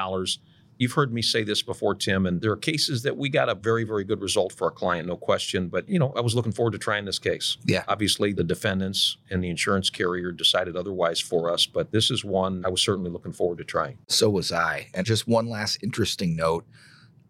You've 0.80 0.92
heard 0.92 1.12
me 1.12 1.20
say 1.20 1.44
this 1.44 1.60
before, 1.60 1.94
Tim, 1.94 2.24
and 2.24 2.40
there 2.40 2.50
are 2.52 2.56
cases 2.56 3.02
that 3.02 3.14
we 3.14 3.28
got 3.28 3.50
a 3.50 3.54
very, 3.54 3.84
very 3.84 4.02
good 4.02 4.22
result 4.22 4.50
for 4.50 4.68
a 4.68 4.70
client, 4.70 5.06
no 5.06 5.14
question. 5.14 5.68
But, 5.68 5.86
you 5.86 5.98
know, 5.98 6.10
I 6.16 6.22
was 6.22 6.34
looking 6.34 6.52
forward 6.52 6.70
to 6.70 6.78
trying 6.78 7.04
this 7.04 7.18
case. 7.18 7.58
Yeah. 7.66 7.84
Obviously, 7.86 8.32
the 8.32 8.44
defendants 8.44 9.18
and 9.28 9.44
the 9.44 9.50
insurance 9.50 9.90
carrier 9.90 10.32
decided 10.32 10.76
otherwise 10.76 11.20
for 11.20 11.50
us, 11.50 11.66
but 11.66 11.92
this 11.92 12.10
is 12.10 12.24
one 12.24 12.64
I 12.64 12.70
was 12.70 12.80
certainly 12.80 13.10
looking 13.10 13.32
forward 13.32 13.58
to 13.58 13.64
trying. 13.64 13.98
So 14.08 14.30
was 14.30 14.52
I. 14.52 14.88
And 14.94 15.04
just 15.04 15.28
one 15.28 15.50
last 15.50 15.82
interesting 15.82 16.34
note 16.34 16.64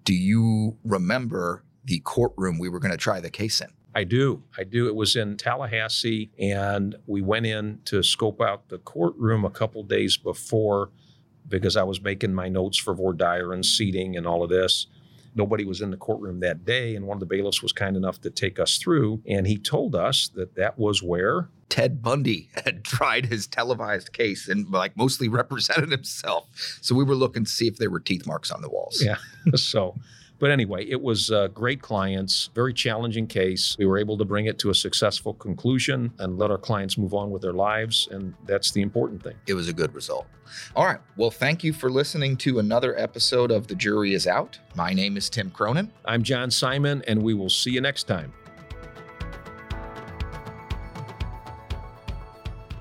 do 0.05 0.15
you 0.15 0.79
remember 0.85 1.65
the 1.85 1.99
courtroom 2.01 2.59
we 2.59 2.69
were 2.69 2.79
going 2.79 2.93
to 2.93 2.97
try 2.97 3.21
the 3.21 3.31
case 3.31 3.61
in? 3.61 3.69
I 3.97 4.05
do. 4.05 4.45
I 4.57 4.63
do. 4.63 4.87
It 4.87 4.95
was 4.95 5.17
in 5.17 5.37
Tallahassee, 5.37 6.31
and 6.39 6.95
we 7.07 7.21
went 7.21 7.47
in 7.47 7.81
to 7.87 8.03
scope 8.05 8.41
out 8.41 8.69
the 8.69 8.79
courtroom 8.79 9.45
a 9.45 9.51
couple 9.51 9.83
days 9.83 10.17
before 10.17 10.91
because 11.51 11.77
I 11.77 11.83
was 11.83 12.01
making 12.01 12.33
my 12.33 12.49
notes 12.49 12.79
for 12.79 12.95
voir 12.95 13.13
dire 13.13 13.53
and 13.53 13.65
seating 13.65 14.17
and 14.17 14.27
all 14.27 14.43
of 14.43 14.49
this. 14.49 14.87
Nobody 15.35 15.65
was 15.65 15.81
in 15.81 15.91
the 15.91 15.97
courtroom 15.97 16.41
that 16.41 16.65
day, 16.65 16.97
and 16.97 17.07
one 17.07 17.17
of 17.17 17.21
the 17.21 17.27
bailiffs 17.27 17.63
was 17.63 17.73
kind 17.73 17.97
enough 17.97 18.21
to 18.23 18.31
take 18.31 18.59
us 18.59 18.79
through, 18.79 19.23
and 19.29 19.47
he 19.47 19.59
told 19.59 19.95
us 19.95 20.29
that 20.35 20.57
that 20.57 20.77
was 20.77 21.03
where 21.03 21.51
Ted 21.69 22.03
Bundy 22.03 22.51
had 22.65 22.85
tried 22.85 23.27
his 23.27 23.47
televised 23.47 24.13
case 24.13 24.49
and 24.49 24.69
like 24.71 24.97
mostly 24.97 25.29
represented 25.41 25.91
himself. 25.91 26.49
So 26.83 26.95
we 26.95 27.05
were 27.05 27.15
looking 27.15 27.45
to 27.45 27.51
see 27.51 27.69
if 27.69 27.77
there 27.77 27.91
were 27.91 28.01
teeth 28.01 28.27
marks 28.27 28.51
on 28.51 28.61
the 28.61 28.69
walls. 28.69 29.03
Yeah. 29.05 29.17
so, 29.55 29.97
but 30.41 30.51
anyway, 30.51 30.87
it 30.89 31.01
was 31.01 31.31
uh, 31.31 31.49
great 31.49 31.83
clients, 31.83 32.49
very 32.55 32.73
challenging 32.73 33.27
case. 33.27 33.77
We 33.79 33.85
were 33.85 33.99
able 33.99 34.17
to 34.17 34.25
bring 34.25 34.47
it 34.47 34.59
to 34.61 34.71
a 34.71 34.75
successful 34.75 35.35
conclusion 35.35 36.13
and 36.19 36.39
let 36.39 36.51
our 36.51 36.59
clients 36.59 36.97
move 36.97 37.13
on 37.13 37.31
with 37.31 37.43
their 37.43 37.53
lives. 37.53 38.09
And 38.11 38.35
that's 38.47 38.71
the 38.71 38.81
important 38.81 39.23
thing. 39.23 39.37
It 39.47 39.53
was 39.53 39.69
a 39.69 39.73
good 39.75 39.95
result. 39.95 40.27
All 40.75 40.87
right. 40.87 40.99
Well, 41.19 41.31
thank 41.31 41.63
you 41.63 41.75
for 41.75 41.91
listening 41.91 42.39
to 42.39 42.59
another 42.59 42.99
episode 42.99 43.51
of 43.51 43.67
The 43.67 43.75
Jury 43.75 44.15
is 44.15 44.27
Out. 44.27 44.59
My 44.75 44.95
name 44.95 45.19
is 45.19 45.29
Tim 45.29 45.51
Cronin. 45.51 45.93
I'm 46.07 46.23
John 46.23 46.51
Simon, 46.51 47.05
and 47.07 47.23
we 47.23 47.35
will 47.35 47.51
see 47.51 47.73
you 47.73 47.83
next 47.83 48.05
time. 48.05 48.33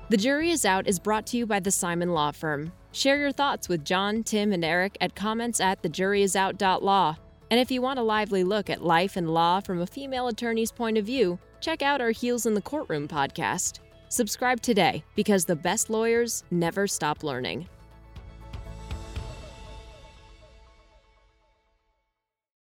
The 0.08 0.16
Jury 0.16 0.50
is 0.50 0.64
Out 0.64 0.88
is 0.88 0.98
brought 0.98 1.26
to 1.26 1.36
you 1.36 1.46
by 1.46 1.60
the 1.60 1.70
Simon 1.70 2.14
Law 2.14 2.32
Firm. 2.32 2.72
Share 2.92 3.18
your 3.18 3.32
thoughts 3.32 3.68
with 3.68 3.84
John, 3.84 4.22
Tim, 4.24 4.50
and 4.50 4.64
Eric 4.64 4.96
at 5.00 5.14
comments 5.14 5.60
at 5.60 5.82
thejuryisout.law. 5.82 7.16
And 7.50 7.58
if 7.58 7.70
you 7.70 7.82
want 7.82 7.98
a 7.98 8.02
lively 8.02 8.44
look 8.44 8.70
at 8.70 8.84
life 8.84 9.16
and 9.16 9.34
law 9.34 9.60
from 9.60 9.80
a 9.80 9.86
female 9.86 10.28
attorney's 10.28 10.70
point 10.70 10.96
of 10.96 11.04
view, 11.04 11.38
check 11.60 11.82
out 11.82 12.00
our 12.00 12.12
Heels 12.12 12.46
in 12.46 12.54
the 12.54 12.62
Courtroom 12.62 13.08
podcast. 13.08 13.80
Subscribe 14.08 14.60
today 14.60 15.04
because 15.16 15.44
the 15.44 15.56
best 15.56 15.90
lawyers 15.90 16.44
never 16.50 16.86
stop 16.86 17.24
learning. 17.24 17.68